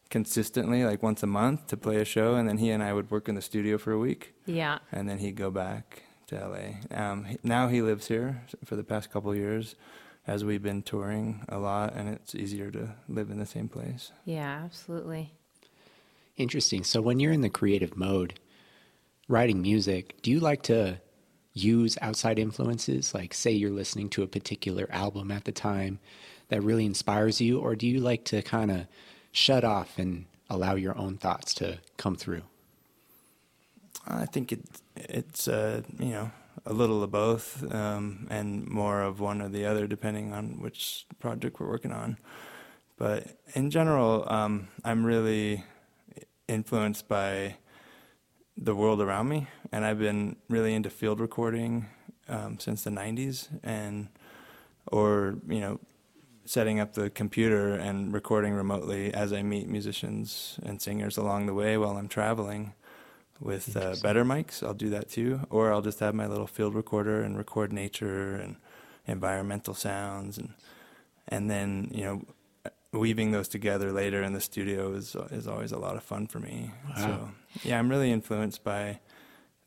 [0.09, 3.09] consistently like once a month to play a show and then he and i would
[3.11, 4.77] work in the studio for a week Yeah.
[4.91, 8.83] and then he'd go back to la um, he- now he lives here for the
[8.83, 9.75] past couple of years
[10.27, 14.11] as we've been touring a lot and it's easier to live in the same place
[14.25, 15.33] Yeah, absolutely.
[16.37, 16.83] Interesting.
[16.83, 18.39] So when you're in the creative mode,
[19.29, 20.99] writing music, do you like to
[21.53, 23.13] use outside influences?
[23.13, 25.99] Like, say you're listening to a particular album at the time
[26.49, 28.87] that really inspires you, or do you like to kind of
[29.35, 32.43] shut off and allow your own thoughts to come through?
[34.07, 34.61] I think it,
[34.95, 36.31] it's uh, you know
[36.65, 41.05] a little of both, um, and more of one or the other, depending on which
[41.19, 42.17] project we're working on.
[42.97, 45.63] But in general, um, I'm really
[46.47, 47.57] influenced by
[48.57, 51.87] the world around me, and I've been really into field recording
[52.29, 54.07] um, since the '90s, and
[54.87, 55.79] or you know
[56.45, 61.53] setting up the computer and recording remotely as I meet musicians and singers along the
[61.53, 62.73] way while I'm traveling
[63.39, 64.63] with uh, better mics.
[64.63, 68.35] I'll do that too, or I'll just have my little field recorder and record nature
[68.35, 68.55] and
[69.07, 70.53] environmental sounds, and
[71.27, 72.21] and then you know
[72.91, 76.39] weaving those together later in the studio is is always a lot of fun for
[76.39, 76.71] me.
[76.97, 77.29] So
[77.63, 78.99] yeah, I'm really influenced by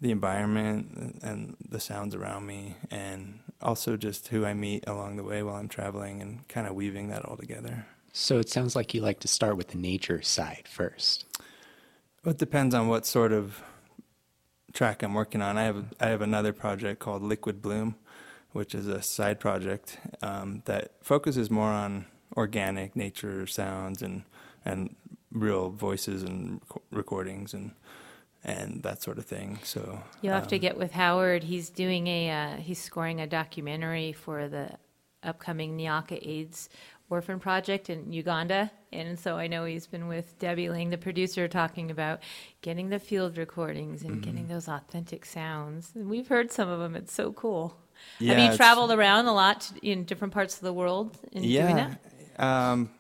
[0.01, 5.25] the environment and the sounds around me, and also just who I meet along the
[5.25, 7.87] way while I'm traveling, and kind of weaving that all together.
[8.13, 11.25] So it sounds like you like to start with the nature side first.
[12.25, 13.63] Well, It depends on what sort of
[14.73, 15.57] track I'm working on.
[15.57, 17.97] I have I have another project called Liquid Bloom,
[18.53, 24.23] which is a side project um, that focuses more on organic nature sounds and
[24.65, 24.95] and
[25.33, 27.73] real voices and recordings and
[28.45, 29.59] and that sort of thing.
[29.63, 31.45] So you'll have um, to get with Howard.
[31.45, 34.71] He's doing a uh, he's scoring a documentary for the
[35.23, 36.69] upcoming Nyaka AIDS
[37.11, 38.71] orphan project in Uganda.
[38.93, 42.21] And so I know he's been with Debbie Lang, the producer, talking about
[42.63, 44.21] getting the field recordings and mm-hmm.
[44.21, 45.93] getting those authentic sounds.
[45.95, 46.97] And we've heard some of them.
[46.97, 47.77] It's so cool.
[48.19, 51.63] Yeah, Have you traveled around a lot in different parts of the world in yeah,
[51.63, 52.43] doing that?
[52.43, 52.91] Um,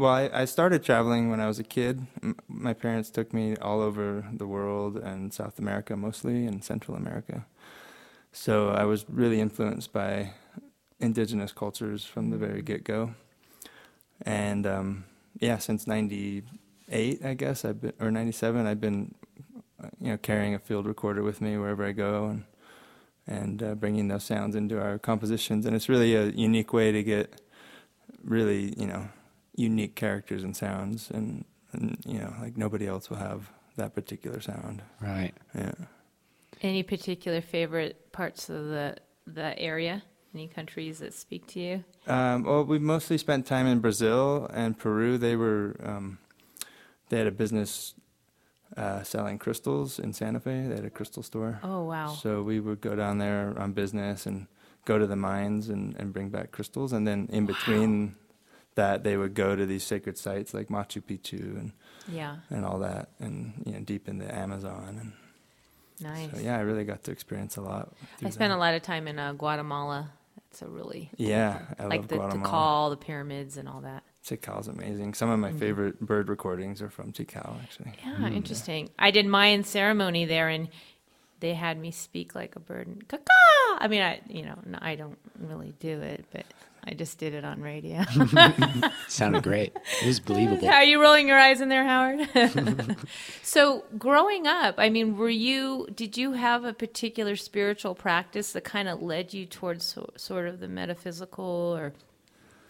[0.00, 2.06] well, I, I, started traveling when I was a kid.
[2.22, 6.96] M- my parents took me all over the world and South America mostly and Central
[6.96, 7.44] America.
[8.32, 10.32] So I was really influenced by
[11.00, 13.14] indigenous cultures from the very get go.
[14.22, 15.04] And um,
[15.38, 19.14] yeah, since '98, I guess I've been, or '97, I've been,
[20.00, 22.44] you know, carrying a field recorder with me wherever I go, and
[23.26, 25.66] and uh, bringing those sounds into our compositions.
[25.66, 27.40] And it's really a unique way to get
[28.24, 29.08] really, you know,
[29.60, 34.40] unique characters and sounds, and, and you know, like nobody else will have that particular
[34.40, 34.82] sound.
[35.00, 35.32] Right.
[35.54, 35.72] Yeah.
[36.62, 38.96] Any particular favorite parts of the
[39.26, 40.02] the area?
[40.34, 41.84] Any countries that speak to you?
[42.06, 45.18] Um, well, we mostly spent time in Brazil and Peru.
[45.18, 46.18] They were um,
[47.08, 47.94] they had a business
[48.76, 50.66] uh, selling crystals in Santa Fe.
[50.68, 51.60] They had a crystal store.
[51.62, 52.14] Oh wow!
[52.14, 54.46] So we would go down there on business and
[54.84, 57.54] go to the mines and, and bring back crystals, and then in wow.
[57.54, 58.14] between
[58.74, 61.72] that, they would go to these sacred sites like Machu Picchu and
[62.10, 65.12] yeah and all that, and you know deep in the Amazon and.
[66.02, 66.30] Nice.
[66.30, 67.92] So, yeah, I really got to experience a lot.
[68.24, 68.52] I spent that.
[68.52, 70.10] a lot of time in uh, Guatemala
[70.50, 74.02] it's a really yeah, I like the Tikal, the pyramids, and all that.
[74.24, 75.14] Tikal's amazing.
[75.14, 75.58] Some of my mm-hmm.
[75.58, 77.92] favorite bird recordings are from Tikal, actually.
[78.04, 78.34] Yeah, mm.
[78.34, 78.90] interesting.
[78.98, 80.68] I did Mayan ceremony there, and
[81.38, 82.88] they had me speak like a bird.
[82.88, 83.78] And, Caw-caw!
[83.78, 86.44] I mean, I you know I don't really do it, but
[86.84, 88.02] I just did it on radio.
[89.08, 89.76] Sounded great.
[90.02, 90.68] It was believable.
[90.68, 92.28] Are you rolling your eyes in there, Howard?
[93.42, 98.64] so, growing up, I mean, were you, did you have a particular spiritual practice that
[98.64, 101.92] kind of led you towards so, sort of the metaphysical or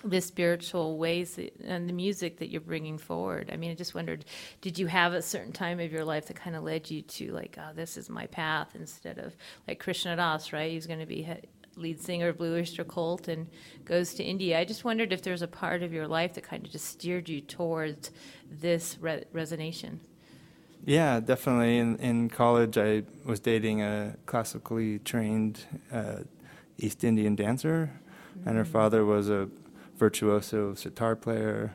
[0.03, 3.49] the spiritual ways that, and the music that you're bringing forward?
[3.53, 4.25] I mean, I just wondered,
[4.61, 7.31] did you have a certain time of your life that kind of led you to,
[7.31, 9.37] like, oh, this is my path instead of
[9.69, 10.73] like Krishna Das, right?
[10.73, 11.23] He's going to be
[11.81, 13.49] lead singer of Blue Oyster Cult and
[13.85, 14.59] goes to India.
[14.59, 17.29] I just wondered if there's a part of your life that kind of just steered
[17.29, 18.11] you towards
[18.51, 19.99] this re- resonation.
[20.85, 21.79] Yeah, definitely.
[21.79, 26.21] In in college, I was dating a classically trained uh,
[26.79, 28.49] East Indian dancer, mm-hmm.
[28.49, 28.73] and her mm-hmm.
[28.73, 29.49] father was a
[29.97, 31.75] virtuoso sitar player.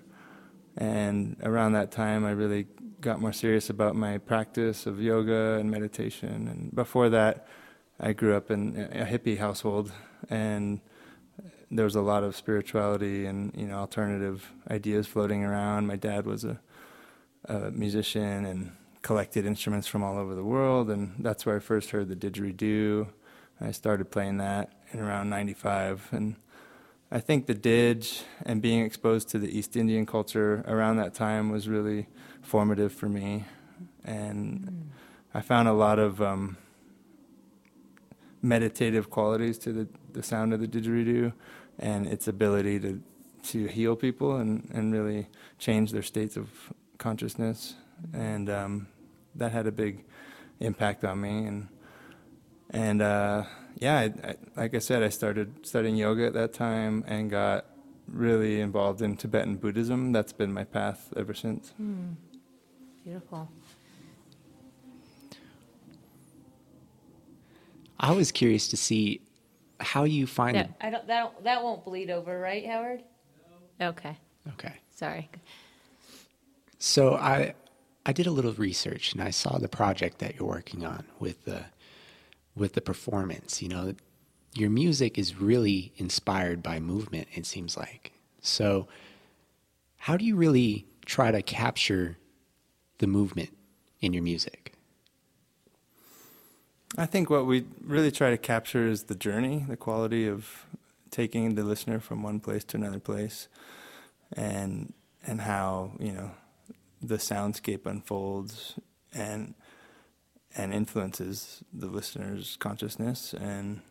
[0.78, 2.68] And around that time, I really
[3.00, 6.48] got more serious about my practice of yoga and meditation.
[6.48, 7.48] And before that,
[8.00, 9.92] I grew up in a hippie household,
[10.30, 10.82] and
[11.72, 15.88] there was a lot of spirituality and you know alternative ideas floating around.
[15.88, 16.60] My dad was a,
[17.46, 18.72] a musician and
[19.02, 23.08] collected instruments from all over the world, and that's where I first heard the didgeridoo.
[23.62, 26.36] I started playing that in around '95, and
[27.12, 31.50] I think the didge and being exposed to the East Indian culture around that time
[31.50, 32.08] was really
[32.42, 33.46] formative for me,
[34.04, 34.82] and mm.
[35.34, 36.58] I found a lot of um,
[38.46, 41.34] meditative qualities to the, the sound of the didgeridoo
[41.80, 43.02] and its ability to
[43.44, 45.28] to heal people and, and really
[45.60, 46.50] change their states of
[46.98, 47.76] consciousness.
[48.12, 48.88] And um,
[49.36, 50.04] that had a big
[50.60, 51.46] impact on me.
[51.46, 51.68] And
[52.72, 53.44] and uh,
[53.76, 57.66] yeah I, I, like I said I started studying yoga at that time and got
[58.08, 60.12] really involved in Tibetan Buddhism.
[60.12, 61.74] That's been my path ever since.
[61.82, 62.16] Mm.
[63.04, 63.50] beautiful
[68.00, 69.22] I was curious to see
[69.80, 70.72] how you find that.
[70.82, 71.08] I don't.
[71.08, 73.04] That that won't bleed over, right, Howard?
[73.80, 73.88] No.
[73.90, 74.18] Okay.
[74.54, 74.74] Okay.
[74.92, 75.30] Sorry.
[76.78, 77.54] So I
[78.06, 81.46] I did a little research and I saw the project that you're working on with
[81.46, 81.66] the
[82.56, 83.62] with the performance.
[83.62, 83.96] You know,
[84.54, 87.28] your music is really inspired by movement.
[87.34, 88.12] It seems like.
[88.42, 88.88] So,
[89.98, 92.18] how do you really try to capture
[93.00, 93.50] the movement
[94.02, 94.75] in your music?
[96.98, 100.66] I think what we really try to capture is the journey, the quality of
[101.12, 103.50] taking the listener from one place to another place,
[104.34, 104.94] and
[105.26, 106.32] and how you know
[107.02, 108.76] the soundscape unfolds
[109.14, 109.56] and
[110.56, 113.34] and influences the listener's consciousness.
[113.34, 113.82] And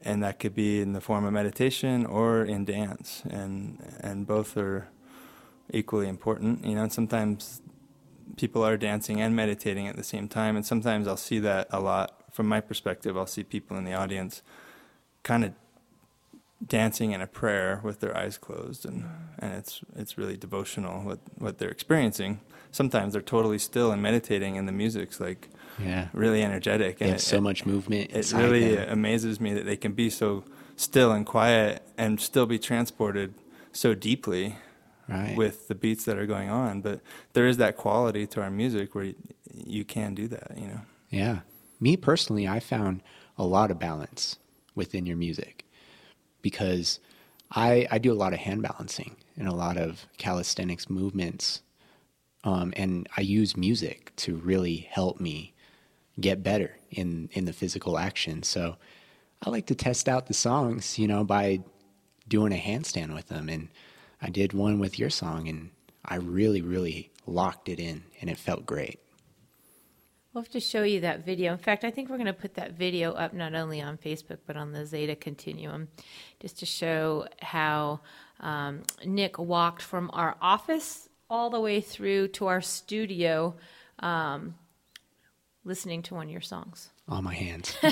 [0.00, 3.22] and that could be in the form of meditation or in dance.
[3.30, 4.88] And and both are
[5.72, 6.64] equally important.
[6.64, 7.62] You know and sometimes
[8.36, 10.56] people are dancing and meditating at the same time.
[10.56, 13.16] And sometimes I'll see that a lot from my perspective.
[13.16, 14.42] I'll see people in the audience
[15.22, 15.52] kind of
[16.66, 19.04] dancing in a prayer with their eyes closed and,
[19.38, 22.40] and it's it's really devotional what, what they're experiencing.
[22.70, 25.48] Sometimes they're totally still and meditating and the music's like
[25.80, 26.08] Yeah.
[26.12, 28.12] really energetic and it, so much movement.
[28.12, 28.88] it really them.
[28.90, 30.44] amazes me that they can be so
[30.76, 33.34] still and quiet and still be transported
[33.72, 34.56] so deeply
[35.08, 35.36] right.
[35.36, 36.80] with the beats that are going on.
[36.80, 37.00] But
[37.32, 39.14] there is that quality to our music where you,
[39.52, 40.80] you can do that, you know.
[41.10, 41.40] Yeah.
[41.82, 43.02] Me personally, I found
[43.36, 44.36] a lot of balance
[44.76, 45.64] within your music
[46.40, 47.00] because
[47.50, 51.60] I, I do a lot of hand balancing and a lot of calisthenics movements.
[52.44, 55.54] Um, and I use music to really help me
[56.20, 58.44] get better in, in the physical action.
[58.44, 58.76] So
[59.44, 61.62] I like to test out the songs, you know, by
[62.28, 63.48] doing a handstand with them.
[63.48, 63.70] And
[64.20, 65.70] I did one with your song and
[66.04, 69.00] I really, really locked it in and it felt great.
[70.32, 71.52] We'll have to show you that video.
[71.52, 74.38] In fact, I think we're going to put that video up not only on Facebook
[74.46, 75.88] but on the Zeta Continuum,
[76.40, 78.00] just to show how
[78.40, 83.54] um, Nick walked from our office all the way through to our studio,
[83.98, 84.54] um,
[85.64, 86.90] listening to one of your songs.
[87.08, 87.76] On my hands.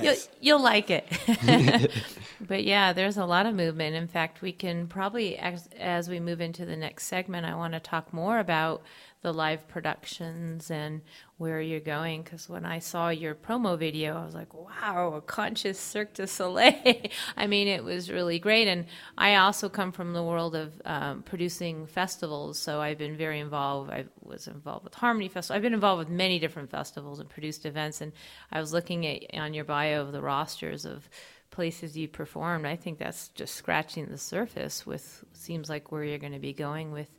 [0.00, 1.04] You'll, you'll like it.
[2.40, 3.94] but yeah, there's a lot of movement.
[3.94, 7.74] In fact, we can probably, as, as we move into the next segment, I want
[7.74, 8.82] to talk more about
[9.22, 11.00] the live productions and
[11.38, 12.22] where you're going.
[12.22, 16.26] Because when I saw your promo video, I was like, wow, a conscious Cirque du
[16.26, 16.74] Soleil.
[17.36, 18.68] I mean, it was really great.
[18.68, 22.58] And I also come from the world of um, producing festivals.
[22.58, 23.90] So I've been very involved.
[23.90, 25.56] I was involved with Harmony Festival.
[25.56, 28.00] I've been involved with many different festivals and produced events.
[28.00, 28.12] And
[28.50, 31.08] I was looking at on your bio of the rosters of
[31.52, 32.66] places you performed.
[32.66, 36.52] I think that's just scratching the surface with seems like where you're going to be
[36.52, 37.10] going with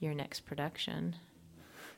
[0.00, 1.14] your next production.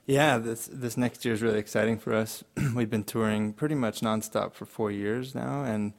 [0.06, 2.44] Yeah, this this next year is really exciting for us.
[2.76, 5.94] We've been touring pretty much nonstop for four years now, and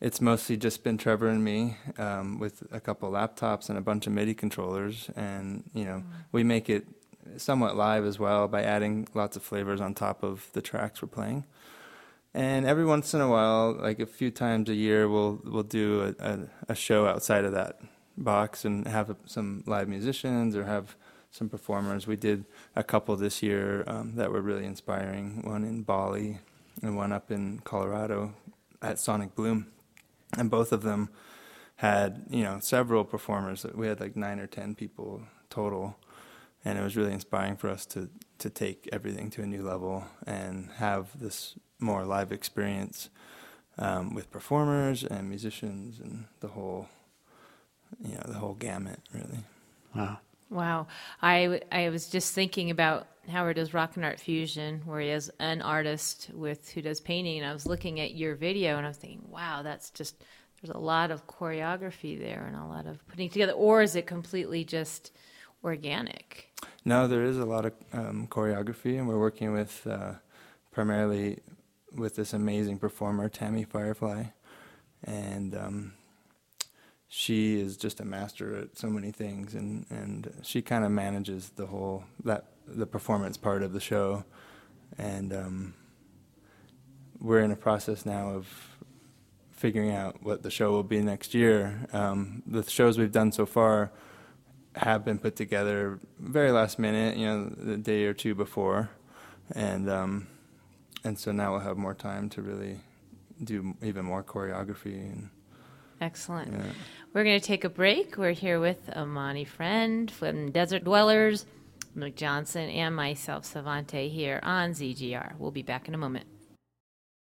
[0.00, 4.08] it's mostly just been Trevor and me um, with a couple laptops and a bunch
[4.08, 6.02] of MIDI controllers, and you know
[6.32, 6.84] we make it
[7.36, 11.08] somewhat live as well by adding lots of flavors on top of the tracks we're
[11.08, 11.44] playing.
[12.34, 16.12] And every once in a while, like a few times a year, we'll we'll do
[16.18, 16.38] a, a,
[16.70, 17.78] a show outside of that
[18.16, 20.96] box and have some live musicians or have
[21.34, 22.06] some performers.
[22.06, 22.44] We did
[22.76, 25.42] a couple this year um, that were really inspiring.
[25.42, 26.38] One in Bali
[26.80, 28.34] and one up in Colorado
[28.80, 29.66] at Sonic Bloom,
[30.38, 31.08] and both of them
[31.76, 33.66] had you know several performers.
[33.74, 35.96] We had like nine or ten people total,
[36.64, 38.08] and it was really inspiring for us to
[38.38, 43.10] to take everything to a new level and have this more live experience
[43.76, 46.88] um, with performers and musicians and the whole
[48.00, 49.40] you know the whole gamut really.
[49.96, 50.18] Wow.
[50.54, 50.86] Wow.
[51.20, 55.28] I, I was just thinking about Howard does Rock and Art Fusion, where he has
[55.40, 58.88] an artist with who does painting, and I was looking at your video and I
[58.90, 60.22] was thinking, wow, that's just
[60.62, 63.52] there's a lot of choreography there and a lot of putting together.
[63.52, 65.10] Or is it completely just
[65.64, 66.48] organic?
[66.84, 70.12] No, there is a lot of um, choreography, and we're working with uh,
[70.70, 71.40] primarily
[71.96, 74.26] with this amazing performer, Tammy Firefly,
[75.02, 75.94] and um,
[77.16, 81.50] she is just a master at so many things, and and she kind of manages
[81.50, 84.24] the whole that the performance part of the show,
[84.98, 85.74] and um,
[87.20, 88.48] we're in a process now of
[89.52, 91.86] figuring out what the show will be next year.
[91.92, 93.92] Um, the shows we've done so far
[94.74, 98.90] have been put together very last minute, you know, the day or two before,
[99.54, 100.26] and um,
[101.04, 102.80] and so now we'll have more time to really
[103.44, 105.30] do even more choreography and
[106.04, 106.52] Excellent.
[106.52, 106.72] yeah.
[107.14, 108.18] We're going to take a break.
[108.18, 111.46] We're here with Amani Friend from Desert Dwellers,
[111.94, 115.38] Nick Johnson, and myself, Savante, here on ZGR.
[115.38, 116.26] We'll be back in a moment.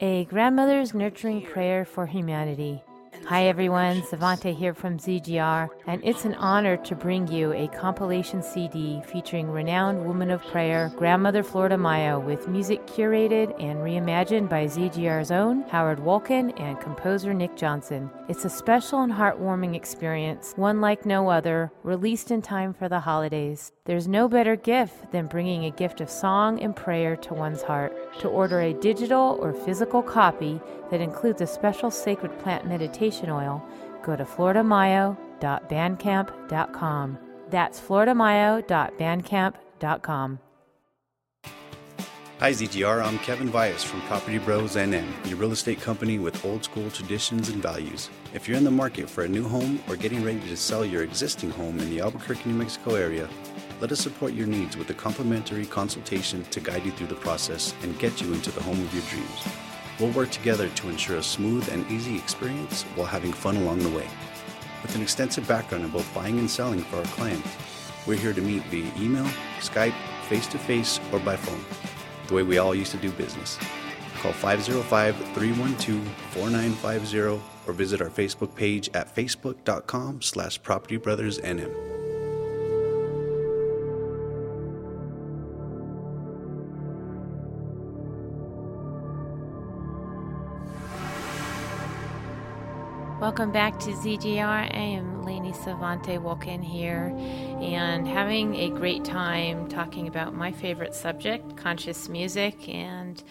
[0.00, 2.82] A grandmother's nurturing prayer for humanity.
[3.26, 8.42] Hi everyone, Savante here from ZGR, and it's an honor to bring you a compilation
[8.42, 15.30] CD featuring renowned woman of prayer, Grandmother Flordemayo, with music curated and reimagined by ZGR's
[15.30, 18.10] own Howard Walken and composer Nick Johnson.
[18.28, 23.00] It's a special and heartwarming experience, one like no other, released in time for the
[23.00, 23.70] holidays.
[23.90, 27.92] There's no better gift than bringing a gift of song and prayer to one's heart.
[28.20, 30.60] To order a digital or physical copy
[30.92, 33.60] that includes a special sacred plant meditation oil,
[34.04, 37.18] go to flordemayo.bandcamp.com.
[37.48, 40.38] That's flordemayo.bandcamp.com.
[42.40, 46.64] Hi ZGR, I'm Kevin Vias from Property Bros NM, your real estate company with old
[46.64, 48.08] school traditions and values.
[48.32, 51.02] If you're in the market for a new home or getting ready to sell your
[51.02, 53.28] existing home in the Albuquerque, New Mexico area,
[53.80, 57.74] Let us support your needs with a complimentary consultation to guide you through the process
[57.82, 59.48] and get you into the home of your dreams.
[59.98, 63.88] We'll work together to ensure a smooth and easy experience while having fun along the
[63.88, 64.06] way.
[64.82, 67.48] With an extensive background in both buying and selling for our clients,
[68.06, 69.26] we're here to meet via email,
[69.60, 69.94] Skype,
[70.28, 71.64] face to face, or by phone,
[72.26, 73.58] the way we all used to do business.
[74.18, 81.89] Call 505 312 4950 or visit our Facebook page at facebook.com slash propertybrothersnm.
[93.20, 94.40] Welcome back to ZGR.
[94.40, 97.14] I am Lainey Savante Walken here
[97.60, 102.66] and having a great time talking about my favorite subject, conscious music.
[102.66, 103.22] And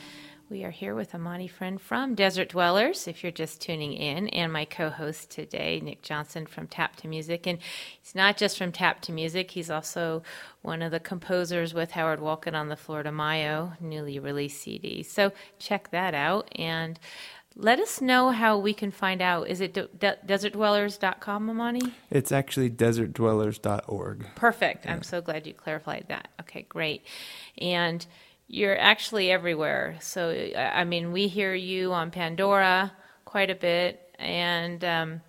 [0.48, 4.54] we are here with Amani friend from Desert Dwellers, if you're just tuning in, and
[4.54, 7.48] my co host today, Nick Johnson from Tap to Music.
[7.48, 7.60] And
[8.00, 10.24] he's not just from Tap to Music, he's also
[10.62, 15.04] one of the composers with Howard Walken on the Flordemayo newly released CD.
[15.04, 16.50] So check that out.
[16.56, 17.00] And
[17.56, 19.48] let us know how we can find out.
[19.50, 21.94] Is it de- de- desertdwellers.com, Amani?
[22.10, 24.28] It's actually desertdwellers.org.
[24.36, 24.86] Perfect.
[24.86, 24.94] Yeah.
[24.94, 26.30] I'm so glad you clarified that.
[26.42, 27.06] Okay, great.
[27.58, 28.06] And
[28.48, 29.98] you're actually everywhere.
[30.00, 32.92] So, I mean, we hear you on Pandora
[33.26, 35.22] quite a bit, and um,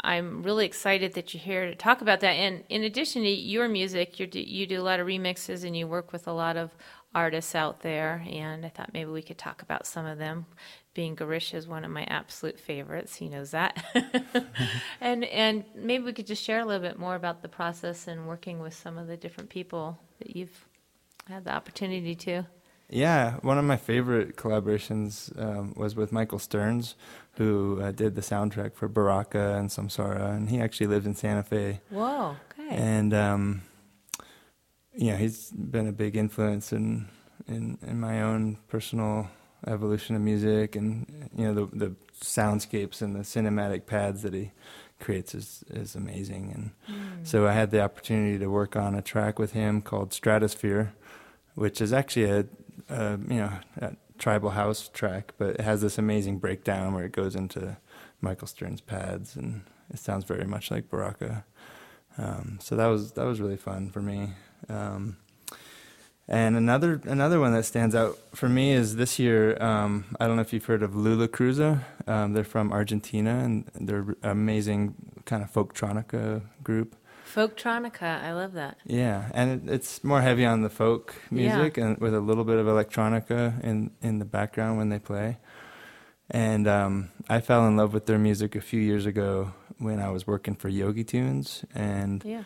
[0.00, 2.32] I'm really excited that you're here to talk about that.
[2.32, 5.76] And in addition to your music, you do, you do a lot of remixes and
[5.76, 6.70] you work with a lot of
[7.14, 8.24] artists out there.
[8.28, 10.46] And I thought maybe we could talk about some of them
[10.98, 13.14] being Garish is one of my absolute favorites.
[13.14, 13.84] He knows that.
[15.00, 18.26] and and maybe we could just share a little bit more about the process and
[18.26, 20.66] working with some of the different people that you've
[21.28, 22.42] had the opportunity to.
[22.90, 26.96] Yeah, one of my favorite collaborations um, was with Michael Stearns,
[27.36, 31.44] who uh, did the soundtrack for Baraka and Samsara, and he actually lives in Santa
[31.44, 31.80] Fe.
[31.90, 32.70] Whoa, okay.
[32.70, 33.62] And um,
[34.96, 37.06] yeah, he's been a big influence in
[37.46, 39.30] in, in my own personal
[39.66, 44.52] evolution of music and you know the the soundscapes and the cinematic pads that he
[45.00, 46.52] creates is is amazing.
[46.54, 47.26] And mm.
[47.26, 50.94] so I had the opportunity to work on a track with him called Stratosphere
[51.58, 52.46] which is actually a,
[52.88, 57.12] a you know a tribal house track but it has this amazing breakdown where it
[57.12, 57.76] goes into
[58.20, 61.44] Michael Stearns' pads and it sounds very much like Baraka.
[62.16, 64.30] Um, so that was that was really fun for me.
[64.68, 65.16] Um,
[66.28, 69.60] and another another one that stands out for me is this year.
[69.62, 71.82] Um, I don't know if you've heard of Lulacruza.
[72.06, 76.96] Um, they're from Argentina, and they're an amazing kind of folktronica group.
[77.34, 78.78] Folktronica, I love that.
[78.84, 81.86] Yeah, and it, it's more heavy on the folk music, yeah.
[81.86, 85.38] and with a little bit of electronica in in the background when they play.
[86.30, 90.10] And um, I fell in love with their music a few years ago when I
[90.10, 92.42] was working for Yogi Tunes, and yeah.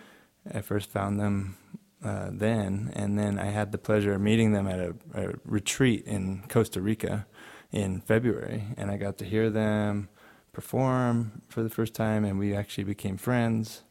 [0.54, 1.56] I first found them
[2.04, 6.04] uh, then, and then I had the pleasure of meeting them at a, a, retreat
[6.06, 7.26] in Costa Rica
[7.70, 10.08] in February, and I got to hear them
[10.52, 13.82] perform for the first time, and we actually became friends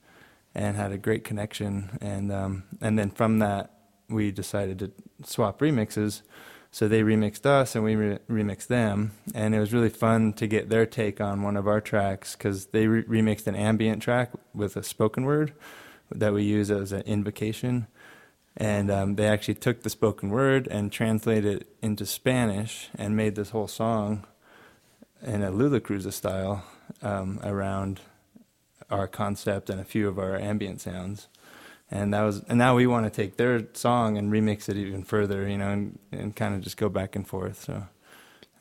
[0.54, 3.72] and had a great connection, and um, and then from that
[4.10, 4.92] we decided to
[5.24, 6.22] swap remixes.
[6.74, 10.48] So they remixed us and we re- remixed them, and it was really fun to
[10.48, 14.32] get their take on one of our tracks because they re- remixed an ambient track
[14.54, 15.54] with a spoken word
[16.10, 17.88] that we use as an invocation
[18.58, 23.36] and um, they actually took the spoken word and translated it into Spanish and made
[23.36, 24.26] this whole song
[25.22, 26.64] in a Lulacruza style
[27.02, 28.02] um, around
[28.90, 31.28] our concept and a few of our ambient sounds.
[31.90, 35.04] And that was, and now we want to take their song and remix it even
[35.04, 37.64] further, you know, and, and kind of just go back and forth.
[37.64, 37.84] So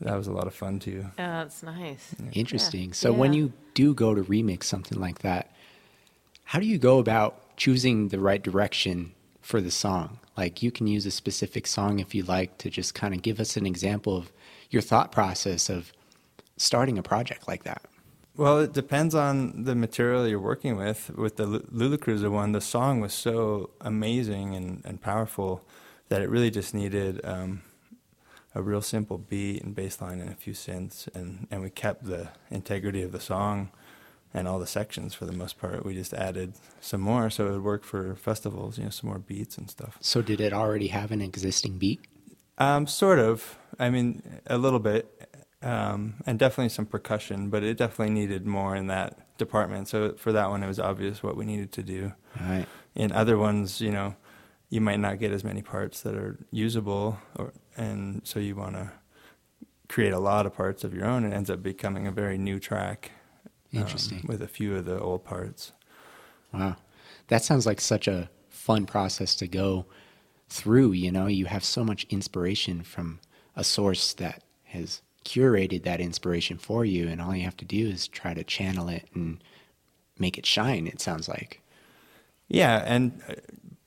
[0.01, 1.07] that was a lot of fun too.
[1.11, 2.15] Oh, that's nice.
[2.19, 2.31] Yeah.
[2.33, 2.89] Interesting.
[2.89, 2.95] Yeah.
[2.95, 3.19] So yeah.
[3.19, 5.53] when you do go to remix something like that,
[6.45, 9.13] how do you go about choosing the right direction
[9.51, 10.21] for the song.
[10.37, 13.41] Like you can use a specific song if you like to just kind of give
[13.41, 14.33] us an example of
[14.71, 15.93] your thought process of
[16.57, 17.83] starting a project like that.
[18.37, 21.11] Well, it depends on the material you're working with.
[21.17, 25.67] With the Cruza one, the song was so amazing and, and powerful
[26.11, 27.63] that it really just needed um,
[28.55, 32.05] a real simple beat and bass line and a few synths, and, and we kept
[32.05, 33.71] the integrity of the song
[34.33, 35.85] and all the sections for the most part.
[35.85, 39.19] We just added some more so it would work for festivals, you know, some more
[39.19, 39.99] beats and stuff.
[40.01, 42.01] So did it already have an existing beat?
[42.59, 43.59] Um, sort of.
[43.79, 45.29] I mean, a little bit,
[45.63, 49.89] um, and definitely some percussion, but it definitely needed more in that department.
[49.89, 52.13] So for that one, it was obvious what we needed to do.
[52.39, 52.67] Right.
[52.95, 54.17] In other ones, you know,
[54.69, 58.75] you might not get as many parts that are usable, or and so you want
[58.75, 58.93] to
[59.89, 61.25] create a lot of parts of your own.
[61.25, 63.11] It ends up becoming a very new track
[63.73, 64.19] Interesting.
[64.19, 65.73] Um, with a few of the old parts.
[66.53, 66.77] Wow.
[67.29, 69.87] That sounds like such a fun process to go
[70.49, 70.93] through.
[70.93, 73.21] You know, you have so much inspiration from
[73.55, 77.89] a source that has curated that inspiration for you, and all you have to do
[77.89, 79.43] is try to channel it and
[80.19, 80.87] make it shine.
[80.87, 81.61] It sounds like.
[82.49, 83.35] Yeah, and uh,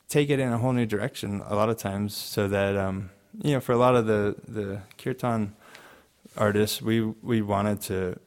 [0.08, 3.10] take it in a whole new direction a lot of times, so that um,
[3.42, 5.56] you know, for a lot of the the kirtan
[6.38, 8.20] artists, we we wanted to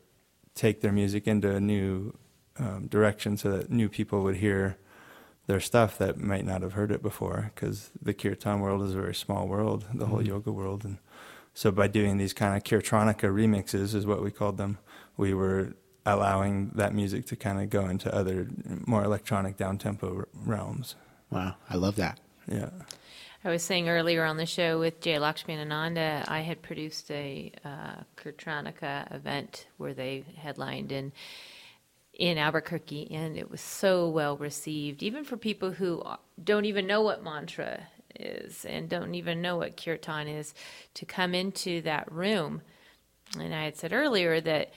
[0.57, 2.13] take their music into a new
[2.59, 4.77] um, direction, so that new people would hear
[5.47, 9.01] their stuff that might not have heard it before, because the kirtan world is a
[9.01, 10.11] very small world, the mm-hmm.
[10.11, 10.99] whole yoga world, and
[11.55, 14.79] so by doing these kind of kirtronica remixes, is what we called them,
[15.17, 18.49] we were allowing that music to kind of go into other
[18.87, 20.97] more electronic down tempo realms.
[21.31, 22.21] Wow, I love that.
[22.47, 22.71] Yeah.
[23.47, 28.03] I was saying earlier on the show with Jay Lakshmanananda, I had produced a uh,
[29.13, 31.13] event where they headlined in
[32.13, 36.03] in Albuquerque, and it was so well received, even for people who
[36.43, 37.87] don't even know what mantra
[38.19, 40.53] is and don't even know what kirtan is,
[40.95, 42.63] to come into that room.
[43.39, 44.73] And I had said earlier that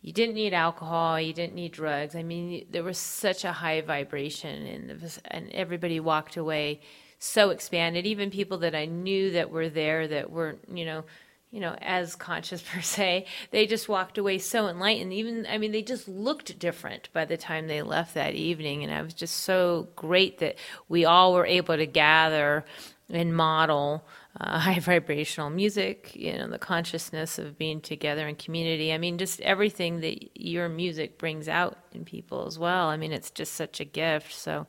[0.00, 2.16] you didn't need alcohol, you didn't need drugs.
[2.16, 6.80] I mean, there was such a high vibration, and and everybody walked away
[7.18, 8.06] so expanded.
[8.06, 11.04] Even people that I knew that were there that weren't, you know,
[11.50, 15.12] you know, as conscious per se, they just walked away so enlightened.
[15.12, 18.92] Even, I mean, they just looked different by the time they left that evening, and
[18.92, 20.56] I was just so great that
[20.88, 22.64] we all were able to gather
[23.10, 24.06] and model
[24.40, 28.92] uh, high vibrational music, you know, the consciousness of being together in community.
[28.92, 32.88] I mean, just everything that your music brings out in people as well.
[32.88, 34.32] I mean, it's just such a gift.
[34.34, 34.66] So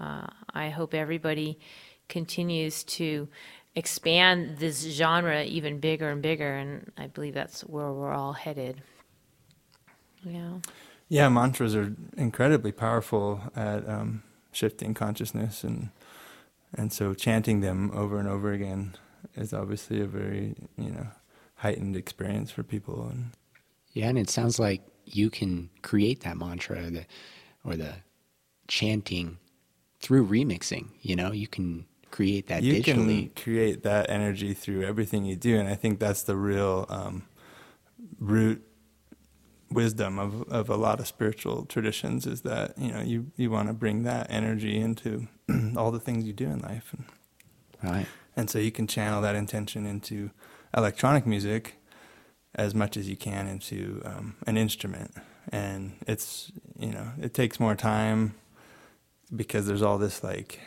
[0.00, 1.58] uh, I hope everybody
[2.08, 3.28] continues to
[3.74, 6.54] expand this genre even bigger and bigger.
[6.54, 8.82] And I believe that's where we're all headed.
[10.24, 10.58] Yeah.
[11.08, 15.90] Yeah, mantras are incredibly powerful at um, shifting consciousness and
[16.74, 18.94] and so chanting them over and over again
[19.34, 21.06] is obviously a very you know
[21.56, 23.30] heightened experience for people and
[23.92, 27.04] yeah and it sounds like you can create that mantra the,
[27.64, 27.94] or the
[28.68, 29.38] chanting
[30.00, 33.34] through remixing you know you can create that you digitally.
[33.34, 37.22] can create that energy through everything you do and i think that's the real um,
[38.18, 38.62] root
[39.70, 43.68] wisdom of, of a lot of spiritual traditions is that you know you, you want
[43.68, 45.26] to bring that energy into
[45.76, 47.04] all the things you do in life and,
[47.82, 50.30] right and so you can channel that intention into
[50.76, 51.76] electronic music
[52.54, 55.14] as much as you can into um, an instrument.
[55.50, 58.34] And it's, you know, it takes more time
[59.34, 60.60] because there's all this like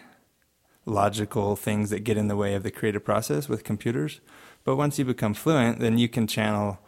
[0.86, 4.20] logical things that get in the way of the creative process with computers.
[4.64, 6.80] But once you become fluent, then you can channel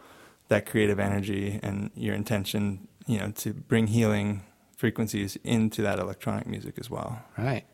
[0.48, 4.42] that creative energy and your intention, you know, to bring healing
[4.76, 7.22] frequencies into that electronic music as well.
[7.36, 7.64] Right.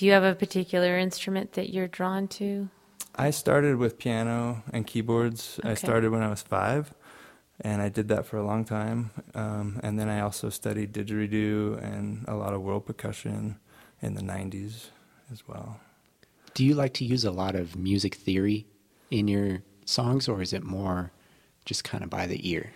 [0.00, 2.70] Do you have a particular instrument that you're drawn to?
[3.16, 5.60] I started with piano and keyboards.
[5.60, 5.72] Okay.
[5.72, 6.94] I started when I was five,
[7.60, 9.10] and I did that for a long time.
[9.34, 13.58] Um, and then I also studied didgeridoo and a lot of world percussion
[14.00, 14.86] in the 90s
[15.30, 15.80] as well.
[16.54, 18.64] Do you like to use a lot of music theory
[19.10, 21.12] in your songs, or is it more
[21.66, 22.72] just kind of by the ear?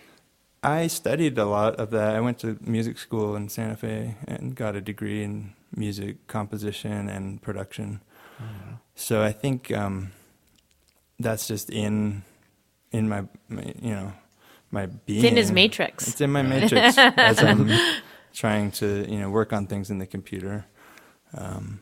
[0.61, 2.13] I studied a lot of that.
[2.13, 7.09] I went to music school in Santa Fe and got a degree in music composition
[7.09, 8.01] and production.
[8.41, 8.75] Mm-hmm.
[8.95, 10.11] So I think um,
[11.19, 12.23] that's just in
[12.91, 14.13] in my, my, you know
[14.71, 15.19] my being.
[15.19, 16.07] It's in his matrix.
[16.07, 17.69] It's in my matrix as I'm
[18.33, 20.65] trying to you know work on things in the computer.
[21.33, 21.81] Um,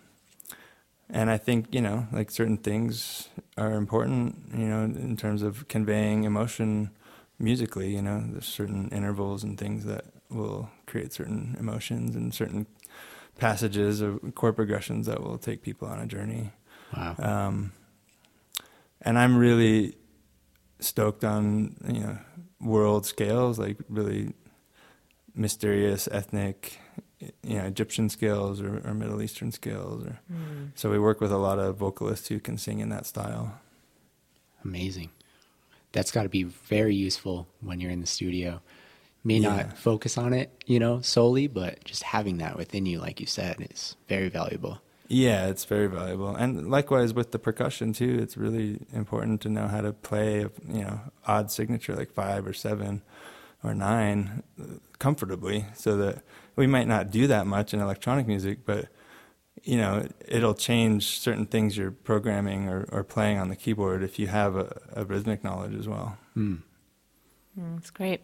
[1.10, 5.68] and I think you know like certain things are important you know in terms of
[5.68, 6.90] conveying emotion
[7.40, 12.66] musically you know there's certain intervals and things that will create certain emotions and certain
[13.38, 16.52] passages or chord progressions that will take people on a journey.
[16.96, 17.16] Wow.
[17.18, 17.72] Um,
[19.02, 19.96] and I'm really
[20.80, 22.18] stoked on you know
[22.60, 24.34] world scales, like really
[25.36, 26.80] mysterious ethnic,
[27.20, 30.06] you know, Egyptian scales or, or Middle Eastern scales.
[30.06, 30.72] Or, mm.
[30.76, 33.60] So we work with a lot of vocalists who can sing in that style.
[34.64, 35.10] Amazing.
[35.92, 38.62] That's got to be very useful when you're in the studio
[39.24, 39.56] may yeah.
[39.56, 43.28] not focus on it, you know, solely, but just having that within you, like you
[43.28, 44.82] said, is very valuable.
[45.08, 46.36] Yeah, it's very valuable.
[46.36, 50.82] And likewise with the percussion too, it's really important to know how to play, you
[50.82, 53.02] know, odd signature like five or seven
[53.64, 54.44] or nine
[55.00, 56.24] comfortably so that
[56.56, 58.88] we might not do that much in electronic music, but
[59.64, 64.20] you know, it'll change certain things you're programming or, or playing on the keyboard if
[64.20, 66.18] you have a, a rhythmic knowledge as well.
[66.36, 66.64] Mm.
[67.60, 68.22] Mm, that's great.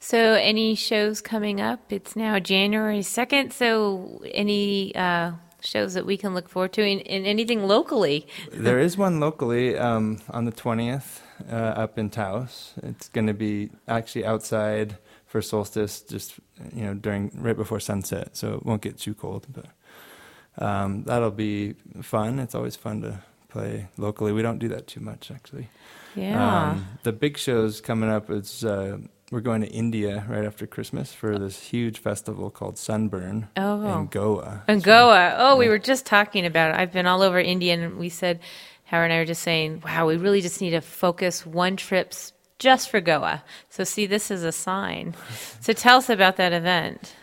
[0.00, 1.92] So, any shows coming up?
[1.92, 3.52] It's now January 2nd.
[3.52, 8.26] So, any uh, shows that we can look forward to, and, anything locally?
[8.52, 11.20] there is one locally um, on the 20th
[11.50, 12.74] uh, up in Taos.
[12.82, 16.34] It's going to be actually outside for solstice, just
[16.74, 19.46] you know during right before sunset, so it won't get too cold.
[19.48, 22.38] But um, that'll be fun.
[22.38, 23.20] It's always fun to
[23.52, 24.32] play locally.
[24.32, 25.68] We don't do that too much actually.
[26.14, 26.70] Yeah.
[26.70, 28.98] Um, the big shows coming up is uh,
[29.30, 34.00] we're going to India right after Christmas for this huge festival called Sunburn oh.
[34.00, 34.62] in Goa.
[34.68, 35.34] In so, Goa.
[35.38, 35.58] Oh, yeah.
[35.58, 36.78] we were just talking about it.
[36.78, 38.40] I've been all over India, and we said,
[38.84, 42.12] Howard and I were just saying, wow, we really just need to focus one trip
[42.58, 43.42] just for Goa.
[43.70, 45.14] So, see, this is a sign.
[45.60, 47.14] So, tell us about that event.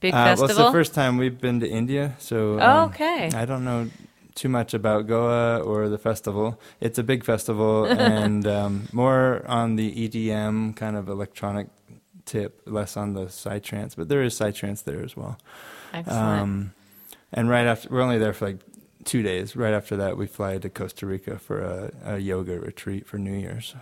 [0.00, 0.48] Big uh, festival.
[0.48, 3.30] Well, it's the first time we've been to India, so um, oh, okay.
[3.34, 3.90] I don't know
[4.40, 6.58] too much about Goa or the festival.
[6.80, 11.68] It's a big festival and um, more on the EDM kind of electronic
[12.24, 15.38] tip, less on the psytrance, but there is psytrance there as well.
[15.92, 16.40] Excellent.
[16.40, 16.72] Um,
[17.32, 18.60] and right after, we're only there for like
[19.04, 19.54] two days.
[19.54, 23.34] Right after that, we fly to Costa Rica for a, a yoga retreat for New
[23.34, 23.74] Year's.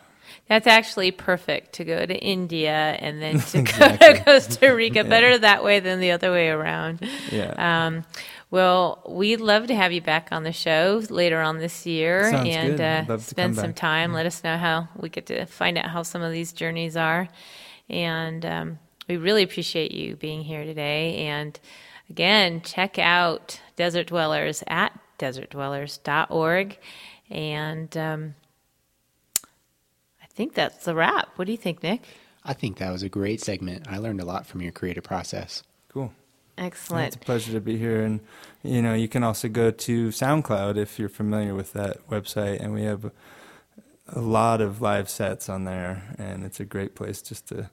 [0.49, 4.09] That's actually perfect to go to India and then to exactly.
[4.09, 4.97] go to Costa Rica.
[4.97, 5.03] yeah.
[5.05, 7.07] Better that way than the other way around.
[7.31, 7.87] Yeah.
[7.87, 8.05] Um,
[8.51, 12.49] well, we'd love to have you back on the show later on this year Sounds
[12.49, 13.77] and uh, spend some back.
[13.77, 14.11] time.
[14.11, 14.17] Yeah.
[14.17, 17.29] Let us know how we get to find out how some of these journeys are.
[17.91, 21.27] And um, we really appreciate you being here today.
[21.27, 21.59] And
[22.09, 26.79] again, check out Desert Dwellers at desertdwellers.org.
[27.31, 28.35] And um,
[30.23, 31.29] I think that's the wrap.
[31.37, 32.03] What do you think, Nick?
[32.45, 33.87] I think that was a great segment.
[33.91, 35.63] I learned a lot from your creative process.
[36.59, 37.07] Excellent.
[37.09, 38.03] It's a pleasure to be here.
[38.03, 38.21] And,
[38.63, 42.61] you know, you can also go to SoundCloud if you're familiar with that website.
[42.61, 43.11] And we have
[44.09, 46.03] a lot of live sets on there.
[46.19, 47.71] And it's a great place just to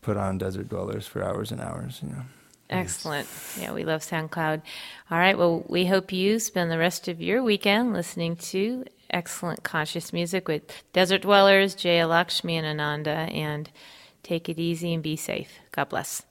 [0.00, 2.22] put on Desert Dwellers for hours and hours, you know.
[2.70, 3.28] Excellent.
[3.60, 4.62] Yeah, we love SoundCloud.
[5.10, 5.36] All right.
[5.36, 10.48] Well, we hope you spend the rest of your weekend listening to excellent conscious music
[10.48, 10.62] with
[10.92, 13.10] Desert Dwellers, Jaya Lakshmi, and Ananda.
[13.10, 13.70] And
[14.22, 15.58] take it easy and be safe.
[15.72, 16.22] God bless.